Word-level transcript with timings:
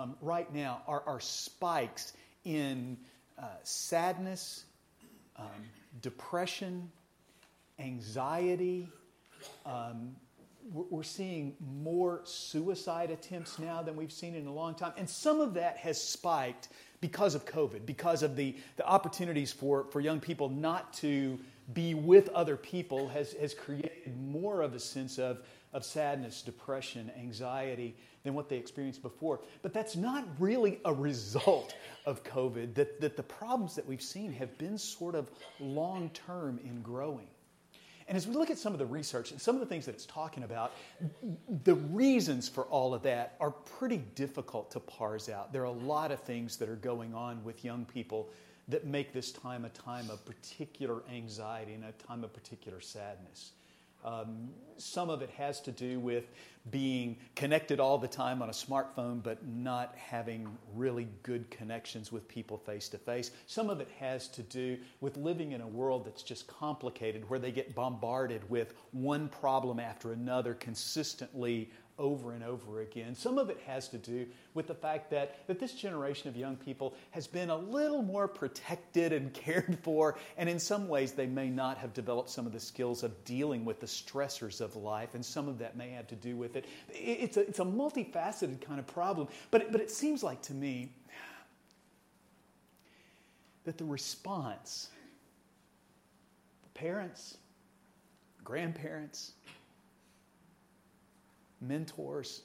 um, 0.00 0.16
right 0.20 0.52
now 0.54 0.82
are, 0.86 1.02
are 1.06 1.20
spikes 1.20 2.12
in 2.44 2.96
uh, 3.38 3.44
sadness, 3.62 4.64
um, 5.36 5.46
depression, 6.00 6.90
anxiety. 7.78 8.88
Um, 9.66 10.16
we're 10.72 11.02
seeing 11.02 11.56
more 11.82 12.20
suicide 12.24 13.10
attempts 13.10 13.58
now 13.58 13.82
than 13.82 13.96
we've 13.96 14.12
seen 14.12 14.34
in 14.34 14.46
a 14.46 14.52
long 14.52 14.74
time. 14.74 14.92
And 14.96 15.08
some 15.08 15.40
of 15.40 15.54
that 15.54 15.78
has 15.78 16.00
spiked 16.00 16.68
because 17.00 17.34
of 17.34 17.44
COVID, 17.46 17.86
because 17.86 18.22
of 18.22 18.36
the, 18.36 18.54
the 18.76 18.86
opportunities 18.86 19.52
for, 19.52 19.84
for 19.90 20.00
young 20.00 20.20
people 20.20 20.48
not 20.48 20.92
to 20.94 21.38
be 21.72 21.94
with 21.94 22.28
other 22.30 22.56
people 22.56 23.08
has, 23.08 23.32
has 23.34 23.54
created 23.54 24.16
more 24.20 24.60
of 24.60 24.74
a 24.74 24.80
sense 24.80 25.18
of, 25.18 25.40
of 25.72 25.84
sadness, 25.84 26.42
depression, 26.42 27.10
anxiety 27.18 27.96
than 28.22 28.34
what 28.34 28.48
they 28.48 28.56
experienced 28.56 29.02
before. 29.02 29.40
But 29.62 29.72
that's 29.72 29.96
not 29.96 30.26
really 30.38 30.80
a 30.84 30.92
result 30.92 31.74
of 32.06 32.22
COVID, 32.24 32.74
that, 32.74 33.00
that 33.00 33.16
the 33.16 33.22
problems 33.22 33.74
that 33.76 33.86
we've 33.86 34.02
seen 34.02 34.32
have 34.32 34.56
been 34.58 34.76
sort 34.78 35.14
of 35.14 35.30
long 35.58 36.10
term 36.10 36.58
in 36.64 36.82
growing. 36.82 37.28
And 38.08 38.16
as 38.16 38.26
we 38.26 38.34
look 38.34 38.50
at 38.50 38.58
some 38.58 38.72
of 38.72 38.80
the 38.80 38.86
research 38.86 39.30
and 39.30 39.40
some 39.40 39.54
of 39.54 39.60
the 39.60 39.66
things 39.66 39.86
that 39.86 39.94
it's 39.94 40.06
talking 40.06 40.42
about, 40.42 40.72
the 41.62 41.76
reasons 41.76 42.48
for 42.48 42.64
all 42.64 42.92
of 42.92 43.04
that 43.04 43.36
are 43.38 43.52
pretty 43.52 43.98
difficult 44.16 44.72
to 44.72 44.80
parse 44.80 45.28
out. 45.28 45.52
There 45.52 45.62
are 45.62 45.66
a 45.66 45.70
lot 45.70 46.10
of 46.10 46.20
things 46.20 46.56
that 46.56 46.68
are 46.68 46.74
going 46.74 47.14
on 47.14 47.44
with 47.44 47.64
young 47.64 47.84
people 47.84 48.28
that 48.66 48.84
make 48.84 49.12
this 49.12 49.30
time 49.30 49.64
a 49.64 49.68
time 49.68 50.10
of 50.10 50.24
particular 50.24 51.02
anxiety 51.12 51.74
and 51.74 51.84
a 51.84 51.92
time 51.92 52.24
of 52.24 52.32
particular 52.32 52.80
sadness. 52.80 53.52
Um, 54.04 54.50
some 54.76 55.10
of 55.10 55.22
it 55.22 55.30
has 55.30 55.60
to 55.62 55.72
do 55.72 56.00
with 56.00 56.24
being 56.70 57.16
connected 57.34 57.80
all 57.80 57.98
the 57.98 58.08
time 58.08 58.42
on 58.42 58.48
a 58.48 58.52
smartphone, 58.52 59.22
but 59.22 59.46
not 59.46 59.94
having 59.96 60.48
really 60.74 61.08
good 61.22 61.50
connections 61.50 62.12
with 62.12 62.26
people 62.28 62.58
face 62.58 62.88
to 62.90 62.98
face. 62.98 63.30
Some 63.46 63.70
of 63.70 63.80
it 63.80 63.88
has 63.98 64.28
to 64.28 64.42
do 64.42 64.78
with 65.00 65.16
living 65.16 65.52
in 65.52 65.60
a 65.60 65.66
world 65.66 66.04
that's 66.04 66.22
just 66.22 66.46
complicated, 66.46 67.28
where 67.28 67.38
they 67.38 67.52
get 67.52 67.74
bombarded 67.74 68.48
with 68.50 68.74
one 68.92 69.28
problem 69.28 69.80
after 69.80 70.12
another 70.12 70.54
consistently 70.54 71.70
over 72.00 72.32
and 72.32 72.42
over 72.42 72.80
again. 72.80 73.14
Some 73.14 73.38
of 73.38 73.50
it 73.50 73.60
has 73.66 73.88
to 73.88 73.98
do 73.98 74.26
with 74.54 74.66
the 74.66 74.74
fact 74.74 75.10
that, 75.10 75.46
that 75.46 75.60
this 75.60 75.74
generation 75.74 76.28
of 76.28 76.36
young 76.36 76.56
people 76.56 76.94
has 77.10 77.26
been 77.26 77.50
a 77.50 77.56
little 77.56 78.02
more 78.02 78.26
protected 78.26 79.12
and 79.12 79.32
cared 79.34 79.78
for, 79.82 80.16
and 80.36 80.48
in 80.48 80.58
some 80.58 80.88
ways 80.88 81.12
they 81.12 81.26
may 81.26 81.50
not 81.50 81.76
have 81.78 81.92
developed 81.92 82.30
some 82.30 82.46
of 82.46 82.52
the 82.52 82.58
skills 82.58 83.02
of 83.02 83.24
dealing 83.24 83.64
with 83.64 83.78
the 83.78 83.86
stressors 83.86 84.60
of 84.60 84.74
life, 84.74 85.14
and 85.14 85.24
some 85.24 85.46
of 85.46 85.58
that 85.58 85.76
may 85.76 85.90
have 85.90 86.08
to 86.08 86.16
do 86.16 86.34
with 86.34 86.56
it. 86.56 86.64
It's 86.88 87.36
a, 87.36 87.40
it's 87.40 87.60
a 87.60 87.64
multifaceted 87.64 88.62
kind 88.62 88.80
of 88.80 88.86
problem, 88.86 89.28
but, 89.50 89.70
but 89.70 89.80
it 89.80 89.90
seems 89.90 90.22
like 90.22 90.40
to 90.42 90.54
me 90.54 90.90
that 93.64 93.76
the 93.76 93.84
response, 93.84 94.88
the 96.62 96.80
parents, 96.80 97.36
grandparents, 98.42 99.32
mentors, 101.60 102.42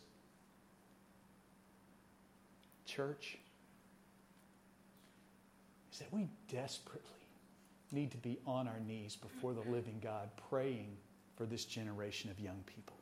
church, 2.85 3.37
is 5.91 5.99
that 5.99 6.11
we 6.11 6.27
desperately 6.51 7.11
need 7.91 8.11
to 8.11 8.17
be 8.17 8.37
on 8.45 8.67
our 8.67 8.79
knees 8.85 9.15
before 9.15 9.53
the 9.53 9.69
living 9.71 9.99
God 10.01 10.29
praying 10.49 10.97
for 11.37 11.45
this 11.45 11.65
generation 11.65 12.29
of 12.29 12.39
young 12.39 12.63
people. 12.65 12.95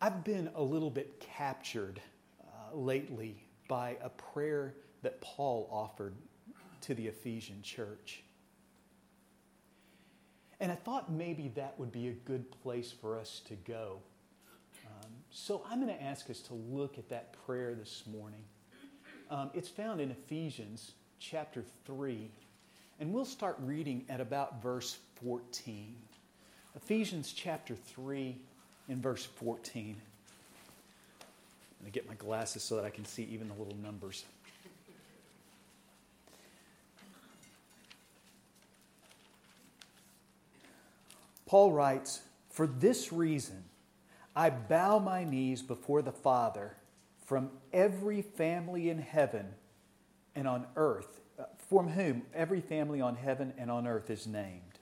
I've 0.00 0.24
been 0.24 0.50
a 0.54 0.62
little 0.62 0.90
bit 0.90 1.20
captured 1.20 2.00
uh, 2.42 2.76
lately 2.76 3.44
by 3.68 3.96
a 4.02 4.08
prayer 4.08 4.74
that 5.02 5.20
Paul 5.20 5.68
offered 5.70 6.14
to 6.82 6.94
the 6.94 7.06
Ephesian 7.06 7.60
church. 7.62 8.22
And 10.60 10.70
I 10.70 10.74
thought 10.74 11.10
maybe 11.10 11.48
that 11.56 11.78
would 11.78 11.90
be 11.90 12.08
a 12.08 12.12
good 12.12 12.50
place 12.62 12.92
for 12.92 13.18
us 13.18 13.40
to 13.48 13.54
go. 13.54 13.98
Um, 14.86 15.10
so 15.30 15.62
I'm 15.70 15.80
going 15.80 15.96
to 15.96 16.02
ask 16.02 16.28
us 16.28 16.40
to 16.42 16.54
look 16.54 16.98
at 16.98 17.08
that 17.08 17.34
prayer 17.46 17.74
this 17.74 18.04
morning. 18.10 18.42
Um, 19.30 19.50
it's 19.54 19.68
found 19.68 20.00
in 20.00 20.10
Ephesians 20.10 20.92
chapter 21.18 21.64
3, 21.86 22.28
and 22.98 23.12
we'll 23.12 23.24
start 23.24 23.56
reading 23.60 24.04
at 24.08 24.20
about 24.20 24.62
verse 24.62 24.98
14. 25.24 25.94
Ephesians 26.76 27.32
chapter 27.32 27.74
3 27.74 28.36
in 28.88 29.00
verse 29.00 29.24
14. 29.24 29.96
I'm 31.80 31.84
going 31.84 31.92
to 31.92 31.98
get 31.98 32.06
my 32.06 32.14
glasses 32.14 32.62
so 32.62 32.76
that 32.76 32.84
I 32.84 32.90
can 32.90 33.04
see 33.06 33.22
even 33.30 33.48
the 33.48 33.54
little 33.54 33.76
numbers. 33.82 34.24
Paul 41.50 41.72
writes, 41.72 42.20
For 42.48 42.68
this 42.68 43.12
reason, 43.12 43.64
I 44.36 44.50
bow 44.50 45.00
my 45.00 45.24
knees 45.24 45.62
before 45.62 46.00
the 46.00 46.12
Father 46.12 46.76
from 47.26 47.50
every 47.72 48.22
family 48.22 48.88
in 48.88 49.00
heaven 49.00 49.48
and 50.36 50.46
on 50.46 50.64
earth, 50.76 51.20
uh, 51.40 51.46
from 51.68 51.88
whom 51.88 52.22
every 52.32 52.60
family 52.60 53.00
on 53.00 53.16
heaven 53.16 53.52
and 53.58 53.68
on 53.68 53.88
earth 53.88 54.10
is 54.10 54.28
named, 54.28 54.78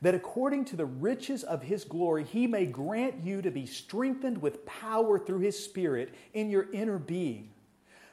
that 0.00 0.14
according 0.14 0.66
to 0.66 0.76
the 0.76 0.86
riches 0.86 1.42
of 1.42 1.62
his 1.62 1.82
glory, 1.82 2.22
he 2.22 2.46
may 2.46 2.66
grant 2.66 3.24
you 3.24 3.42
to 3.42 3.50
be 3.50 3.66
strengthened 3.66 4.40
with 4.40 4.64
power 4.64 5.18
through 5.18 5.40
his 5.40 5.58
Spirit 5.58 6.14
in 6.32 6.50
your 6.50 6.70
inner 6.70 7.00
being 7.00 7.50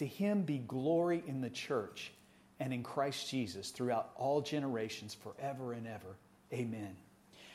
to 0.00 0.06
him 0.06 0.40
be 0.40 0.56
glory 0.56 1.22
in 1.26 1.42
the 1.42 1.50
church 1.50 2.10
and 2.58 2.72
in 2.72 2.82
Christ 2.82 3.28
Jesus 3.28 3.68
throughout 3.68 4.12
all 4.16 4.40
generations, 4.40 5.14
forever 5.14 5.74
and 5.74 5.86
ever. 5.86 6.16
Amen. 6.54 6.96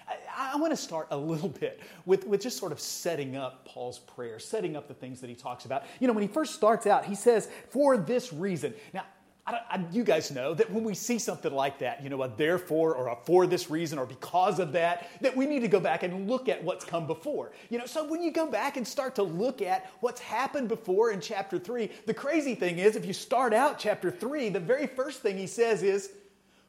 I, 0.07 0.53
I, 0.53 0.55
want 0.57 0.71
to 0.71 0.77
start 0.77 1.07
a 1.09 1.17
little 1.33 1.49
bit 1.49 1.79
with, 2.05 2.27
with 2.27 2.43
just 2.43 2.59
sort 2.59 2.71
of 2.71 2.79
setting 2.79 3.35
up 3.35 3.65
Paul's 3.65 3.97
prayer, 3.97 4.37
setting 4.37 4.75
up 4.75 4.87
the 4.87 4.93
things 4.93 5.21
that 5.21 5.27
he 5.27 5.35
talks 5.35 5.65
about. 5.65 5.85
You 5.99 6.05
know, 6.05 6.13
when 6.13 6.21
he 6.21 6.27
first 6.27 6.53
starts 6.53 6.85
out, 6.85 7.03
he 7.03 7.15
says, 7.15 7.49
For 7.69 7.97
this 7.97 8.31
reason. 8.31 8.75
Now, 8.93 9.05
I 9.47 9.59
I, 9.69 9.85
you 9.91 10.03
guys 10.03 10.31
know 10.31 10.53
that 10.53 10.71
when 10.71 10.83
we 10.83 10.95
see 10.95 11.19
something 11.19 11.53
like 11.53 11.79
that, 11.79 12.03
you 12.03 12.09
know, 12.09 12.21
a 12.23 12.27
therefore 12.29 12.95
or 12.95 13.09
a 13.09 13.15
for 13.15 13.45
this 13.45 13.69
reason 13.69 13.99
or 13.99 14.05
because 14.05 14.59
of 14.59 14.71
that, 14.71 15.07
that 15.21 15.35
we 15.35 15.45
need 15.45 15.59
to 15.61 15.67
go 15.67 15.79
back 15.79 16.03
and 16.03 16.27
look 16.29 16.49
at 16.49 16.63
what's 16.63 16.85
come 16.85 17.05
before. 17.07 17.51
You 17.69 17.77
know, 17.77 17.85
so 17.85 18.07
when 18.07 18.21
you 18.21 18.31
go 18.31 18.47
back 18.47 18.77
and 18.77 18.87
start 18.87 19.15
to 19.15 19.23
look 19.23 19.61
at 19.61 19.91
what's 19.99 20.21
happened 20.21 20.67
before 20.67 21.11
in 21.11 21.21
chapter 21.21 21.59
3, 21.59 21.89
the 22.05 22.13
crazy 22.13 22.55
thing 22.55 22.79
is 22.79 22.95
if 22.95 23.05
you 23.05 23.13
start 23.13 23.53
out 23.53 23.77
chapter 23.77 24.09
3, 24.09 24.49
the 24.49 24.59
very 24.59 24.87
first 24.87 25.21
thing 25.21 25.37
he 25.37 25.47
says 25.47 25.83
is, 25.83 26.09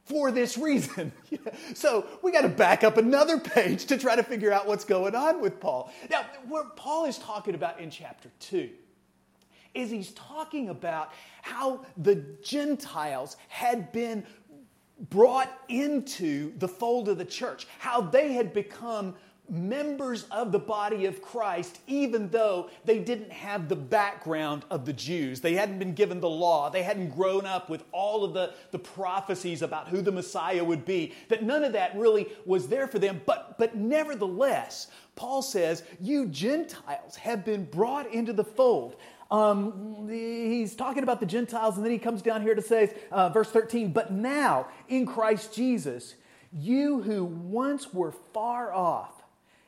for 0.05 0.31
this 0.31 0.57
reason. 0.57 1.11
so 1.75 2.07
we 2.23 2.31
got 2.31 2.43
to 2.43 2.49
back 2.49 2.85
up 2.85 2.97
another 2.97 3.41
page 3.41 3.87
to 3.87 3.99
try 3.99 4.15
to 4.15 4.23
figure 4.23 4.53
out 4.53 4.67
what's 4.67 4.85
going 4.85 5.17
on 5.17 5.41
with 5.41 5.59
Paul. 5.59 5.93
Now, 6.09 6.25
what 6.47 6.77
Paul 6.77 7.07
is 7.07 7.19
talking 7.19 7.57
about 7.57 7.81
in 7.81 7.91
chapter 7.91 8.31
2 8.39 8.71
is 9.77 9.91
he's 9.91 10.13
talking 10.13 10.69
about 10.69 11.13
how 11.43 11.85
the 11.97 12.17
Gentiles 12.43 13.37
had 13.49 13.93
been 13.93 14.25
brought 15.11 15.53
into 15.69 16.57
the 16.59 16.69
fold 16.69 17.09
of 17.09 17.19
the 17.19 17.25
church, 17.25 17.67
how 17.79 18.01
they 18.01 18.33
had 18.33 18.53
become 18.55 19.15
members 19.49 20.25
of 20.31 20.51
the 20.51 20.59
body 20.59 21.07
of 21.07 21.23
Christ, 21.23 21.81
even 21.87 22.29
though 22.31 22.69
they 22.85 22.99
didn't 22.99 23.33
have 23.33 23.69
the 23.69 23.77
background 23.77 24.65
of 24.71 24.85
the 24.85 24.93
Jews. 24.93 25.41
They 25.41 25.55
hadn't 25.55 25.79
been 25.79 25.95
given 25.95 26.21
the 26.21 26.29
law. 26.29 26.69
They 26.69 26.83
hadn't 26.83 27.11
grown 27.11 27.47
up 27.47 27.71
with 27.71 27.85
all 27.93 28.25
of 28.25 28.35
the, 28.35 28.55
the 28.71 28.79
prophecies 28.79 29.63
about 29.63 29.89
who 29.89 30.03
the 30.03 30.13
Messiah 30.13 30.65
would 30.65 30.85
be. 30.85 31.15
That 31.29 31.45
none 31.45 31.65
of 31.65 31.73
that 31.75 31.97
really 31.97 32.29
was 32.45 32.69
there 32.69 32.89
for 32.89 32.99
them. 32.99 33.21
But, 33.25 33.57
but 33.59 33.77
nevertheless, 33.77 34.89
Paul 35.15 35.43
says, 35.43 35.85
You 36.01 36.27
Gentiles 36.27 37.17
have 37.17 37.45
been 37.45 37.65
brought 37.65 38.13
into 38.13 38.33
the 38.33 38.45
fold. 38.45 38.97
Um, 39.31 40.07
he's 40.09 40.75
talking 40.75 41.03
about 41.03 41.21
the 41.21 41.27
Gentiles, 41.27 41.77
and 41.77 41.85
then 41.85 41.93
he 41.93 41.99
comes 41.99 42.23
down 42.23 42.43
here 42.43 42.55
to 42.55 42.63
say, 42.63 42.95
uh, 43.11 43.29
verse 43.29 43.51
13, 43.51 43.93
but 43.93 44.13
now 44.13 44.69
in 44.89 45.07
Christ 45.07 45.55
Jesus, 45.55 46.15
you 46.53 47.03
who 47.03 47.25
once 47.25 47.93
were 47.93 48.13
far 48.33 48.73
off 48.73 49.17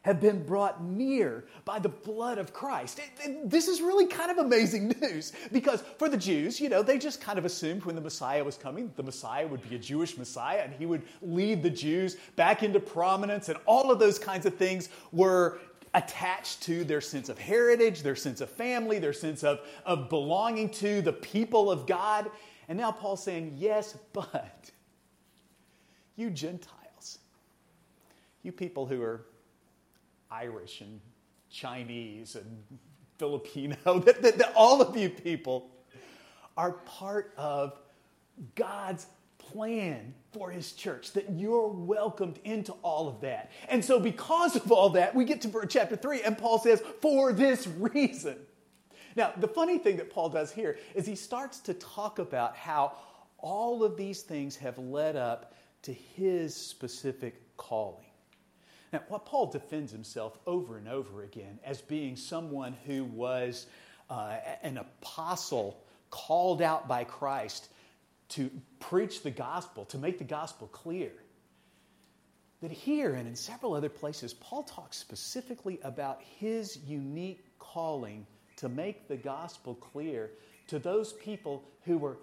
have 0.02 0.20
been 0.20 0.42
brought 0.44 0.82
near 0.82 1.44
by 1.64 1.78
the 1.78 1.88
blood 1.88 2.38
of 2.38 2.52
Christ. 2.52 2.98
It, 2.98 3.28
it, 3.28 3.50
this 3.50 3.68
is 3.68 3.82
really 3.82 4.06
kind 4.06 4.30
of 4.30 4.38
amazing 4.38 4.88
news 5.02 5.32
because 5.52 5.82
for 5.98 6.08
the 6.08 6.16
Jews, 6.16 6.60
you 6.60 6.68
know, 6.68 6.82
they 6.82 6.98
just 6.98 7.20
kind 7.20 7.38
of 7.38 7.44
assumed 7.44 7.84
when 7.84 7.94
the 7.94 8.00
Messiah 8.00 8.42
was 8.42 8.56
coming, 8.56 8.90
the 8.96 9.02
Messiah 9.02 9.46
would 9.46 9.68
be 9.68 9.76
a 9.76 9.78
Jewish 9.78 10.16
Messiah 10.16 10.60
and 10.64 10.72
he 10.72 10.86
would 10.86 11.02
lead 11.20 11.62
the 11.62 11.70
Jews 11.70 12.16
back 12.36 12.62
into 12.62 12.80
prominence, 12.80 13.48
and 13.48 13.58
all 13.66 13.90
of 13.90 13.98
those 13.98 14.18
kinds 14.18 14.46
of 14.46 14.54
things 14.54 14.88
were 15.12 15.58
attached 15.94 16.62
to 16.62 16.84
their 16.84 17.00
sense 17.00 17.28
of 17.28 17.38
heritage, 17.38 18.02
their 18.02 18.16
sense 18.16 18.40
of 18.40 18.50
family, 18.50 18.98
their 18.98 19.12
sense 19.12 19.44
of, 19.44 19.60
of 19.84 20.08
belonging 20.08 20.70
to 20.70 21.00
the 21.02 21.12
people 21.12 21.70
of 21.70 21.86
God. 21.86 22.30
And 22.68 22.78
now 22.78 22.90
Paul's 22.90 23.22
saying, 23.22 23.54
yes, 23.56 23.96
but 24.12 24.70
you 26.16 26.30
Gentiles, 26.30 27.18
you 28.42 28.52
people 28.52 28.86
who 28.86 29.02
are 29.02 29.24
Irish 30.30 30.80
and 30.80 31.00
Chinese 31.50 32.36
and 32.36 32.62
Filipino, 33.18 33.76
that, 34.00 34.22
that, 34.22 34.38
that 34.38 34.52
all 34.54 34.82
of 34.82 34.96
you 34.96 35.08
people 35.08 35.70
are 36.56 36.72
part 36.72 37.32
of 37.36 37.78
God's 38.54 39.06
plan 39.52 40.14
for 40.32 40.50
his 40.50 40.72
church, 40.72 41.12
that 41.12 41.30
you're 41.30 41.68
welcomed 41.68 42.38
into 42.44 42.72
all 42.82 43.08
of 43.08 43.20
that. 43.22 43.50
And 43.68 43.84
so, 43.84 43.98
because 43.98 44.56
of 44.56 44.70
all 44.70 44.90
that, 44.90 45.14
we 45.14 45.24
get 45.24 45.40
to 45.42 45.66
chapter 45.68 45.96
3, 45.96 46.22
and 46.22 46.36
Paul 46.36 46.58
says, 46.58 46.82
For 47.00 47.32
this 47.32 47.66
reason. 47.66 48.36
Now, 49.16 49.32
the 49.36 49.48
funny 49.48 49.78
thing 49.78 49.96
that 49.96 50.10
Paul 50.10 50.28
does 50.28 50.52
here 50.52 50.78
is 50.94 51.06
he 51.06 51.16
starts 51.16 51.60
to 51.60 51.74
talk 51.74 52.18
about 52.18 52.56
how 52.56 52.92
all 53.38 53.82
of 53.82 53.96
these 53.96 54.22
things 54.22 54.56
have 54.56 54.78
led 54.78 55.16
up 55.16 55.54
to 55.82 55.92
his 55.92 56.54
specific 56.54 57.56
calling. 57.56 58.04
Now, 58.92 59.02
what 59.08 59.26
Paul 59.26 59.46
defends 59.46 59.92
himself 59.92 60.38
over 60.46 60.78
and 60.78 60.88
over 60.88 61.22
again 61.22 61.58
as 61.64 61.80
being 61.80 62.16
someone 62.16 62.76
who 62.86 63.04
was 63.04 63.66
uh, 64.08 64.36
an 64.62 64.78
apostle 64.78 65.82
called 66.10 66.62
out 66.62 66.88
by 66.88 67.04
Christ 67.04 67.68
to 68.30 68.50
preach 68.80 69.22
the 69.22 69.30
gospel, 69.30 69.84
to 69.86 69.98
make 69.98 70.18
the 70.18 70.24
gospel 70.24 70.68
clear. 70.68 71.12
That 72.60 72.72
here 72.72 73.14
and 73.14 73.28
in 73.28 73.36
several 73.36 73.74
other 73.74 73.88
places, 73.88 74.34
Paul 74.34 74.64
talks 74.64 74.96
specifically 74.96 75.78
about 75.82 76.20
his 76.38 76.78
unique 76.86 77.44
calling 77.58 78.26
to 78.56 78.68
make 78.68 79.06
the 79.06 79.16
gospel 79.16 79.74
clear 79.74 80.30
to 80.66 80.78
those 80.78 81.12
people 81.14 81.64
who 81.84 81.98
were 81.98 82.18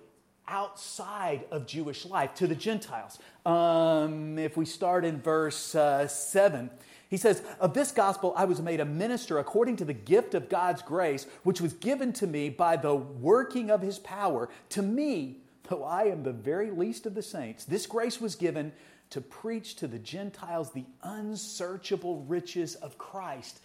outside 0.48 1.46
of 1.52 1.66
Jewish 1.66 2.06
life, 2.06 2.34
to 2.36 2.48
the 2.48 2.56
Gentiles. 2.56 3.18
Um, 3.46 4.38
if 4.38 4.58
we 4.58 4.66
start 4.66 5.06
in 5.06 5.22
verse 5.22 5.74
uh, 5.74 6.08
7, 6.08 6.70
he 7.10 7.18
says, 7.18 7.42
Of 7.60 7.74
this 7.74 7.92
gospel 7.92 8.34
I 8.36 8.46
was 8.46 8.62
made 8.62 8.80
a 8.80 8.86
minister 8.86 9.40
according 9.40 9.78
to 9.78 9.86
the 9.86 9.94
gift 9.94 10.36
of 10.36 10.50
God's 10.50 10.82
grace, 10.82 11.26
which 11.44 11.62
was 11.62 11.74
given 11.74 12.14
to 12.14 12.28
me 12.28 12.50
by 12.50 12.78
the 12.78 12.96
working 12.96 13.72
of 13.72 13.82
his 13.82 14.00
power. 14.00 14.50
To 14.70 14.82
me, 14.82 15.38
though 15.68 15.84
I 15.84 16.04
am 16.04 16.24
the 16.24 16.34
very 16.34 16.72
least 16.72 17.06
of 17.06 17.16
the 17.16 17.22
saints, 17.22 17.66
this 17.66 17.86
grace 17.88 18.20
was 18.20 18.36
given 18.36 18.72
to 19.12 19.22
preach 19.22 19.76
to 19.78 19.88
the 19.88 20.00
Gentiles 20.00 20.72
the 20.72 20.86
unsearchable 21.04 22.24
riches 22.28 22.76
of 22.76 22.98
Christ. 22.98 23.60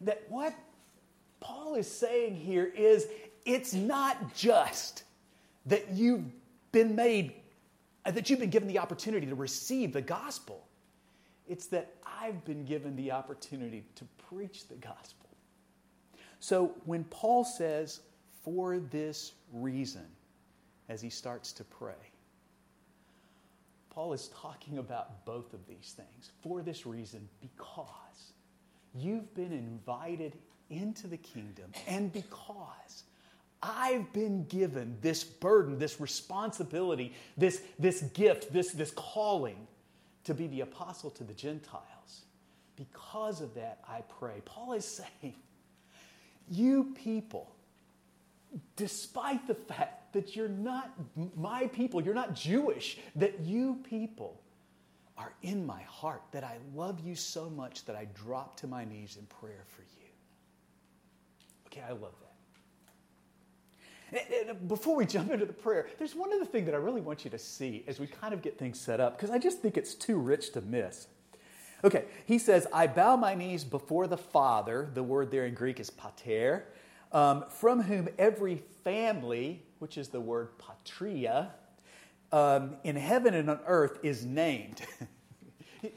That 0.00 0.22
what 0.28 0.54
Paul 1.40 1.74
is 1.74 1.90
saying 1.90 2.36
here 2.36 2.64
is 2.64 3.06
it's 3.44 3.74
not 3.74 4.34
just 4.34 5.04
that 5.66 5.90
you've 5.90 6.24
been 6.72 6.94
made, 6.94 7.34
uh, 8.04 8.10
that 8.10 8.30
you've 8.30 8.40
been 8.40 8.50
given 8.50 8.68
the 8.68 8.78
opportunity 8.78 9.26
to 9.26 9.34
receive 9.34 9.92
the 9.92 10.02
gospel. 10.02 10.66
It's 11.48 11.66
that 11.66 11.94
I've 12.20 12.44
been 12.44 12.64
given 12.64 12.94
the 12.96 13.12
opportunity 13.12 13.84
to 13.96 14.04
preach 14.28 14.68
the 14.68 14.76
gospel. 14.76 15.28
So 16.40 16.74
when 16.84 17.04
Paul 17.04 17.44
says, 17.44 18.00
for 18.42 18.78
this 18.78 19.32
reason, 19.52 20.04
as 20.88 21.00
he 21.00 21.10
starts 21.10 21.52
to 21.54 21.64
pray, 21.64 22.12
Paul 23.90 24.12
is 24.14 24.30
talking 24.40 24.78
about 24.78 25.26
both 25.26 25.52
of 25.52 25.66
these 25.66 25.94
things. 25.96 26.30
For 26.42 26.62
this 26.62 26.86
reason, 26.86 27.28
because 27.40 28.32
you've 28.94 29.34
been 29.34 29.52
invited 29.52 30.38
into 30.70 31.06
the 31.06 31.18
kingdom, 31.18 31.70
and 31.86 32.10
because 32.12 33.04
I've 33.62 34.12
been 34.12 34.44
given 34.46 34.96
this 35.02 35.22
burden, 35.22 35.78
this 35.78 36.00
responsibility, 36.00 37.12
this, 37.36 37.62
this 37.78 38.02
gift, 38.02 38.52
this, 38.52 38.72
this 38.72 38.90
calling 38.92 39.68
to 40.24 40.34
be 40.34 40.46
the 40.46 40.62
apostle 40.62 41.10
to 41.10 41.24
the 41.24 41.34
Gentiles. 41.34 42.24
Because 42.76 43.40
of 43.40 43.54
that, 43.54 43.80
I 43.88 44.00
pray. 44.18 44.40
Paul 44.44 44.72
is 44.72 44.84
saying, 44.84 45.34
You 46.50 46.94
people, 46.94 47.54
despite 48.76 49.46
the 49.46 49.54
fact 49.54 50.12
that 50.12 50.36
you're 50.36 50.48
not 50.48 50.92
my 51.36 51.66
people, 51.68 52.02
you're 52.02 52.14
not 52.14 52.34
Jewish, 52.34 52.98
that 53.16 53.40
you 53.40 53.78
people 53.88 54.40
are 55.16 55.32
in 55.42 55.64
my 55.64 55.82
heart, 55.82 56.22
that 56.32 56.44
I 56.44 56.56
love 56.74 57.00
you 57.00 57.14
so 57.14 57.48
much 57.50 57.84
that 57.84 57.96
I 57.96 58.08
drop 58.14 58.56
to 58.60 58.66
my 58.66 58.84
knees 58.84 59.16
in 59.18 59.26
prayer 59.26 59.64
for 59.68 59.82
you. 59.82 60.08
Okay, 61.66 61.82
I 61.86 61.92
love 61.92 62.12
that. 64.12 64.68
Before 64.68 64.94
we 64.94 65.06
jump 65.06 65.30
into 65.30 65.46
the 65.46 65.54
prayer, 65.54 65.86
there's 65.98 66.14
one 66.14 66.30
other 66.34 66.44
thing 66.44 66.66
that 66.66 66.74
I 66.74 66.78
really 66.78 67.00
want 67.00 67.24
you 67.24 67.30
to 67.30 67.38
see 67.38 67.82
as 67.86 67.98
we 67.98 68.06
kind 68.06 68.34
of 68.34 68.42
get 68.42 68.58
things 68.58 68.78
set 68.78 69.00
up, 69.00 69.16
because 69.16 69.30
I 69.30 69.38
just 69.38 69.60
think 69.60 69.78
it's 69.78 69.94
too 69.94 70.18
rich 70.18 70.52
to 70.52 70.60
miss. 70.60 71.06
Okay, 71.82 72.04
he 72.26 72.38
says, 72.38 72.66
I 72.72 72.86
bow 72.86 73.16
my 73.16 73.34
knees 73.34 73.64
before 73.64 74.06
the 74.06 74.18
Father, 74.18 74.90
the 74.92 75.02
word 75.02 75.30
there 75.30 75.46
in 75.46 75.54
Greek 75.54 75.80
is 75.80 75.88
pater, 75.88 76.66
um, 77.12 77.44
from 77.48 77.82
whom 77.82 78.08
every 78.18 78.62
family, 78.84 79.62
which 79.78 79.98
is 79.98 80.08
the 80.08 80.20
word 80.20 80.58
patria, 80.58 81.50
um, 82.32 82.76
in 82.84 82.96
heaven 82.96 83.34
and 83.34 83.50
on 83.50 83.60
earth 83.66 83.98
is 84.02 84.24
named. 84.24 84.80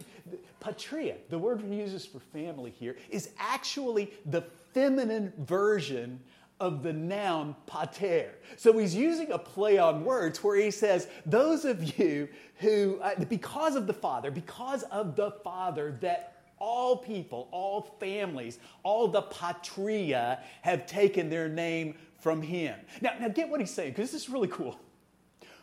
patria, 0.60 1.16
the 1.30 1.38
word 1.38 1.62
he 1.62 1.76
uses 1.76 2.06
for 2.06 2.20
family 2.20 2.72
here, 2.72 2.98
is 3.10 3.30
actually 3.38 4.12
the 4.26 4.42
feminine 4.74 5.32
version 5.40 6.20
of 6.60 6.84
the 6.84 6.94
noun 6.94 7.56
pater. 7.66 8.34
So 8.58 8.78
he's 8.78 8.96
using 8.96 9.32
a 9.32 9.38
play 9.38 9.78
on 9.78 10.04
words 10.06 10.44
where 10.44 10.56
he 10.56 10.72
says, 10.72 11.08
Those 11.26 11.66
of 11.66 12.00
you 12.00 12.30
who, 12.56 13.00
uh, 13.02 13.24
because 13.26 13.76
of 13.76 13.88
the 13.88 13.94
Father, 13.94 14.32
because 14.32 14.84
of 14.84 15.16
the 15.16 15.32
Father, 15.32 15.98
that 16.02 16.35
all 16.60 16.98
people, 16.98 17.48
all 17.52 17.96
families, 18.00 18.60
all 18.84 19.07
the 19.07 19.22
patria 19.24 20.40
have 20.62 20.86
taken 20.86 21.30
their 21.30 21.50
name 21.50 21.96
from 22.19 22.42
him. 22.42 22.80
Now, 23.02 23.12
now 23.19 23.28
get 23.28 23.50
what 23.50 23.59
he's 23.59 23.71
saying, 23.71 23.92
because 23.92 24.12
this 24.12 24.24
is 24.24 24.30
really 24.30 24.47
cool. 24.47 24.80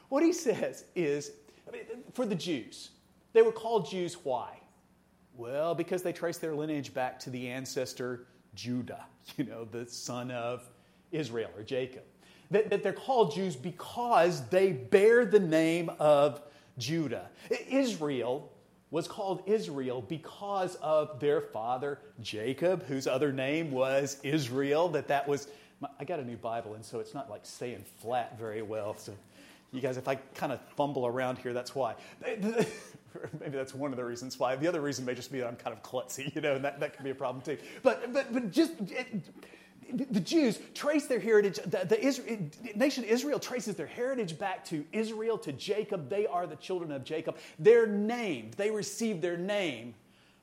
What 0.08 0.22
he 0.22 0.32
says 0.32 0.84
is, 0.94 1.32
I 1.66 1.72
mean, 1.72 1.82
for 2.12 2.26
the 2.26 2.34
Jews, 2.34 2.90
they 3.32 3.42
were 3.42 3.52
called 3.52 3.90
Jews 3.90 4.14
why? 4.22 4.61
Well, 5.34 5.75
because 5.75 6.02
they 6.02 6.12
trace 6.12 6.38
their 6.38 6.54
lineage 6.54 6.92
back 6.92 7.18
to 7.20 7.30
the 7.30 7.49
ancestor 7.49 8.26
Judah, 8.54 9.06
you 9.37 9.44
know, 9.44 9.64
the 9.64 9.87
son 9.87 10.30
of 10.30 10.68
Israel 11.11 11.50
or 11.56 11.62
Jacob. 11.62 12.02
That, 12.50 12.68
that 12.68 12.82
they're 12.82 12.92
called 12.92 13.34
Jews 13.34 13.56
because 13.56 14.46
they 14.49 14.72
bear 14.72 15.25
the 15.25 15.40
name 15.40 15.90
of 15.99 16.42
Judah. 16.76 17.30
Israel 17.70 18.51
was 18.92 19.08
called 19.08 19.42
Israel 19.46 20.04
because 20.06 20.76
of 20.76 21.18
their 21.18 21.40
father 21.40 21.99
Jacob, 22.20 22.84
whose 22.84 23.08
other 23.08 23.32
name 23.32 23.72
was 23.72 24.18
Israel. 24.22 24.88
That 24.90 25.08
that 25.08 25.26
was. 25.26 25.49
I 25.99 26.04
got 26.04 26.20
a 26.20 26.25
new 26.25 26.37
Bible, 26.37 26.75
and 26.75 26.84
so 26.84 27.00
it's 27.00 27.12
not 27.12 27.28
like 27.28 27.40
staying 27.44 27.84
flat 27.99 28.38
very 28.38 28.62
well. 28.62 28.96
So, 28.96 29.12
you 29.72 29.80
guys, 29.80 29.96
if 29.96 30.06
I 30.06 30.14
kind 30.14 30.52
of 30.52 30.61
fumble 30.76 31.06
around 31.08 31.38
here, 31.38 31.52
that's 31.52 31.75
why. 31.75 31.96
Maybe 32.25 32.66
that's 33.50 33.75
one 33.75 33.90
of 33.90 33.96
the 33.96 34.04
reasons 34.04 34.38
why. 34.38 34.54
The 34.54 34.68
other 34.68 34.80
reason 34.80 35.04
may 35.04 35.14
just 35.14 35.32
be 35.32 35.40
that 35.40 35.49
I'm 35.49 35.56
kind 35.56 35.76
of 35.76 35.82
klutzy, 35.82 36.32
you 36.37 36.40
know, 36.40 36.54
and 36.54 36.64
that, 36.64 36.78
that 36.78 36.94
could 36.94 37.02
be 37.02 37.11
a 37.11 37.14
problem 37.16 37.42
too. 37.42 37.58
But 37.82 38.12
but 38.12 38.32
but 38.32 38.52
just. 38.52 38.75
It, 38.82 39.08
the 39.92 40.20
Jews 40.20 40.58
trace 40.75 41.06
their 41.06 41.20
heritage, 41.20 41.58
the, 41.64 41.84
the 41.87 42.00
Israel, 42.02 42.38
nation 42.75 43.04
Israel 43.04 43.38
traces 43.38 43.75
their 43.75 43.87
heritage 43.87 44.38
back 44.38 44.64
to 44.66 44.84
Israel, 44.92 45.38
to 45.38 45.52
Jacob. 45.52 46.08
They 46.08 46.26
are 46.26 46.46
the 46.46 46.56
children 46.56 46.92
of 46.92 47.04
Jacob. 47.04 47.37
They're 47.58 47.87
named, 47.87 48.54
they 48.54 48.70
received 48.70 49.22
their 49.22 49.37
name 49.37 49.94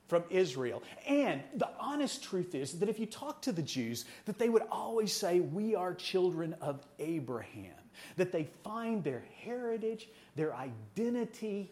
from 0.08 0.24
Israel. 0.28 0.82
And 1.06 1.40
the 1.54 1.70
honest 1.78 2.22
truth 2.24 2.54
is 2.54 2.78
that 2.80 2.88
if 2.88 2.98
you 2.98 3.06
talk 3.06 3.42
to 3.42 3.52
the 3.52 3.62
Jews, 3.62 4.04
that 4.26 4.38
they 4.38 4.48
would 4.48 4.64
always 4.70 5.12
say, 5.12 5.40
We 5.40 5.74
are 5.74 5.94
children 5.94 6.54
of 6.60 6.84
Abraham. 6.98 7.74
That 8.16 8.32
they 8.32 8.48
find 8.64 9.04
their 9.04 9.22
heritage, 9.42 10.08
their 10.34 10.54
identity 10.54 11.70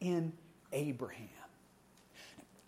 in 0.00 0.32
Abraham. 0.72 1.28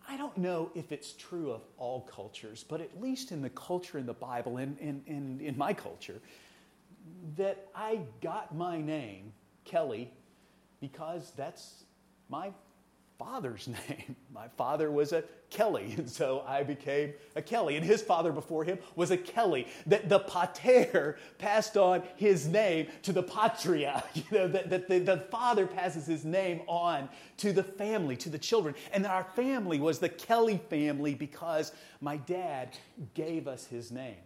I 0.09 0.17
don't 0.17 0.37
know 0.39 0.71
if 0.75 0.91
it's 0.91 1.13
true 1.13 1.51
of 1.51 1.61
all 1.77 2.01
cultures, 2.03 2.65
but 2.67 2.81
at 2.81 2.99
least 3.01 3.31
in 3.31 3.43
the 3.43 3.51
culture 3.51 3.99
in 3.99 4.07
the 4.07 4.15
Bible, 4.15 4.57
and 4.57 4.79
in, 4.79 5.03
in, 5.07 5.41
in, 5.41 5.59
my 5.59 5.75
culture, 5.75 6.21
that 7.37 7.69
I 7.75 8.01
got 8.23 8.55
my 8.55 8.81
name, 8.81 9.35
Kelly, 9.65 10.11
because 10.81 11.33
that's 11.37 11.85
my 12.31 12.53
father's 13.19 13.69
name. 13.89 14.17
My 14.33 14.49
father 14.57 14.91
was 14.91 15.13
a 15.13 15.25
Kelly, 15.51 15.95
and 15.99 16.09
so 16.09 16.45
I 16.47 16.63
became 16.63 17.13
a 17.37 17.43
Kelly. 17.43 17.77
And 17.77 17.85
his 17.85 18.01
father 18.01 18.33
before 18.33 18.65
him 18.65 18.79
was 18.97 19.11
a 19.11 19.17
Kelly. 19.17 19.67
That 19.87 20.09
the 20.09 20.21
pater 20.21 21.19
passed 21.39 21.77
on 21.77 22.03
his 22.17 22.47
name 22.47 22.87
to 23.03 23.13
the 23.13 23.23
patria. 23.23 24.05
You 24.15 24.25
know, 24.33 24.49
that, 24.49 24.69
that 24.71 24.89
the, 24.89 24.99
the 24.99 25.17
father 25.31 25.67
passes 25.67 26.07
his 26.07 26.25
name 26.25 26.63
on 26.67 27.09
to 27.39 27.53
the 27.53 27.63
family, 27.63 28.17
to 28.17 28.29
the 28.29 28.39
children. 28.39 28.75
And 28.93 29.07
our 29.07 29.25
family 29.37 29.79
was 29.79 30.01
the 30.01 30.09
Kelly 30.09 30.61
family 30.69 31.15
because 31.15 31.73
my 32.01 32.17
dad 32.17 32.77
gave 33.15 33.47
us 33.47 33.67
his 33.67 33.93
name 33.93 34.17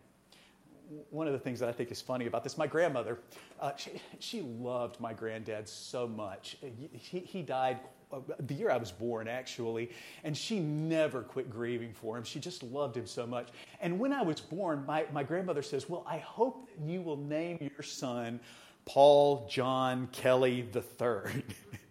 one 1.11 1.27
of 1.27 1.33
the 1.33 1.39
things 1.39 1.61
that 1.61 1.69
I 1.69 1.73
think 1.73 1.91
is 1.91 2.01
funny 2.01 2.27
about 2.27 2.45
this, 2.45 2.59
my 2.59 2.67
grandmother, 2.67 3.19
uh, 3.61 3.73
she, 3.77 3.93
she, 4.19 4.43
loved 4.43 5.01
my 5.01 5.15
granddad 5.15 5.67
so 5.67 6.07
much. 6.07 6.59
He, 6.93 7.21
he 7.21 7.43
died 7.43 7.81
Uh, 8.13 8.21
the 8.41 8.55
year 8.55 8.71
I 8.71 8.77
was 8.77 8.93
born, 8.93 9.27
actually, 9.27 9.91
and 10.25 10.37
she 10.37 10.61
never 10.61 11.23
quit 11.23 11.51
grieving 11.51 11.93
for 11.93 12.17
him. 12.17 12.25
She 12.25 12.41
just 12.41 12.63
loved 12.63 12.97
him 12.97 13.07
so 13.07 13.27
much. 13.27 13.49
And 13.81 13.99
when 13.99 14.13
I 14.13 14.23
was 14.23 14.41
born, 14.41 14.85
my, 14.87 15.07
my 15.13 15.23
grandmother 15.23 15.63
says, 15.63 15.89
Well, 15.89 16.05
I 16.07 16.19
hope 16.19 16.69
that 16.69 16.87
you 16.87 17.01
will 17.01 17.17
name 17.17 17.59
your 17.61 17.83
son 17.83 18.41
Paul 18.85 19.47
John 19.51 20.09
Kelly 20.13 20.69
III. 20.75 21.43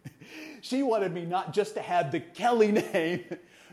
she 0.61 0.83
wanted 0.83 1.13
me 1.13 1.25
not 1.25 1.53
just 1.53 1.73
to 1.75 1.81
have 1.81 2.11
the 2.11 2.19
Kelly 2.19 2.71
name, 2.93 3.23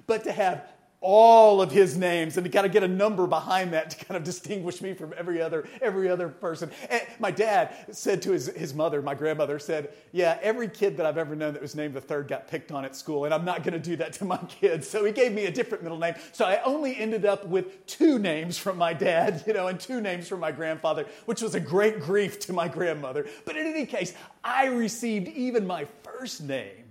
but 0.07 0.25
to 0.25 0.33
have 0.33 0.65
all 1.01 1.63
of 1.63 1.71
his 1.71 1.97
names 1.97 2.37
and 2.37 2.45
you 2.45 2.51
kind 2.51 2.67
of 2.67 2.73
get 2.73 2.83
a 2.83 2.89
number 2.89 3.27
behind 3.27 3.73
that 3.73 3.91
to 3.91 4.05
kind 4.05 4.17
of 4.17 4.25
distinguish 4.25 4.83
me 4.83 4.95
from 4.95 5.15
every 5.17 5.41
other 5.41 5.69
every 5.81 6.09
other 6.09 6.29
person. 6.29 6.71
And 6.91 7.03
my 7.21 7.31
dad 7.31 7.73
said 7.93 8.21
to 8.23 8.33
his, 8.33 8.47
his 8.49 8.75
mother 8.75 9.01
my 9.01 9.15
grandmother 9.15 9.61
said 9.61 9.93
yeah 10.11 10.39
every 10.43 10.69
kid 10.69 10.97
that 10.97 11.07
i've 11.07 11.19
ever 11.19 11.37
known 11.37 11.53
that 11.53 11.63
was 11.63 11.77
named 11.77 11.95
the 11.95 12.01
third 12.01 12.27
got 12.27 12.49
picked 12.49 12.73
on 12.73 12.85
at 12.85 12.97
school 12.97 13.27
and 13.27 13.33
i'm 13.33 13.45
not 13.45 13.63
going 13.63 13.75
to 13.75 13.79
do 13.79 13.95
that 13.97 14.13
to 14.15 14.25
my 14.25 14.37
kids. 14.49 14.89
So 14.89 15.05
he 15.05 15.13
gave 15.13 15.33
me 15.33 15.47
a 15.47 15.53
different 15.53 15.85
middle 15.85 15.99
name. 15.99 16.15
So 16.33 16.45
i 16.45 16.61
only 16.63 16.97
ended 16.97 17.25
up 17.25 17.47
with 17.47 17.87
two 17.87 18.19
names 18.19 18.59
from 18.59 18.77
my 18.77 18.93
dad 18.93 19.45
you 19.47 19.53
know 19.53 19.69
and 19.69 19.79
two 19.79 20.01
names 20.01 20.27
from 20.27 20.41
my 20.41 20.51
grandfather 20.51 21.07
which 21.27 21.43
was 21.43 21.55
a 21.55 21.61
great 21.61 22.01
grief 22.01 22.41
to 22.41 22.53
my 22.53 22.67
grandmother. 22.67 23.27
But 23.45 23.57
in 23.57 23.67
any 23.67 23.87
case 23.87 24.15
i 24.43 24.67
received 24.67 25.29
even 25.29 25.65
my 25.65 25.87
first 26.03 26.43
name 26.43 26.88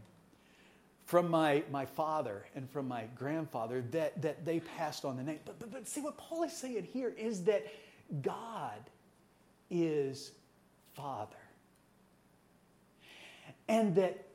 from 1.07 1.31
my, 1.31 1.63
my 1.71 1.85
father 1.85 2.45
and 2.53 2.69
from 2.69 2.85
my 2.85 3.05
grandfather 3.15 3.81
that, 3.91 4.21
that 4.21 4.45
they 4.45 4.59
passed 4.59 5.05
on 5.05 5.15
the 5.15 5.23
name. 5.23 5.39
But, 5.45 5.57
but, 5.57 5.71
but 5.71 5.87
see, 5.87 6.01
what 6.01 6.17
Paul 6.17 6.43
is 6.43 6.51
saying 6.51 6.85
here 6.91 7.13
is 7.17 7.45
that 7.45 7.65
God 8.21 8.77
is 9.71 10.31
Father. 10.95 11.35
And 13.69 13.95
that 13.95 14.25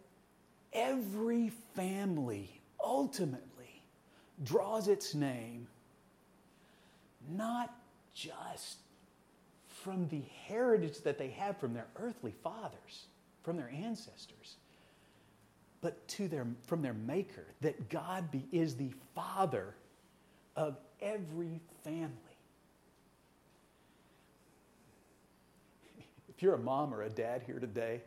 every 0.73 1.53
family 1.75 2.63
ultimately 2.83 3.83
draws 4.43 4.89
its 4.89 5.15
name 5.15 5.67
not 7.31 7.75
just 8.15 8.79
from 9.69 10.09
the 10.09 10.23
heritage 10.47 11.03
that 11.03 11.19
they 11.19 11.29
have 11.29 11.59
from 11.59 11.75
their 11.75 11.87
earthly 11.97 12.33
fathers, 12.43 13.07
from 13.43 13.59
their 13.59 13.71
ancestors, 13.75 14.57
but 15.83 16.07
to 16.09 16.29
their, 16.29 16.47
from 16.67 16.81
their 16.81 16.95
maker, 16.95 17.45
that 17.61 17.91
God 17.91 18.31
be, 18.31 18.47
is 18.53 18.77
the 18.77 18.93
father 19.15 19.75
of 20.57 20.79
every 21.03 21.61
family. 21.85 22.09
If 26.35 26.43
you're 26.43 26.55
a 26.55 26.59
mom 26.59 26.95
or 26.95 27.03
a 27.03 27.11
dad 27.11 27.43
here 27.47 27.61
today, 27.61 28.01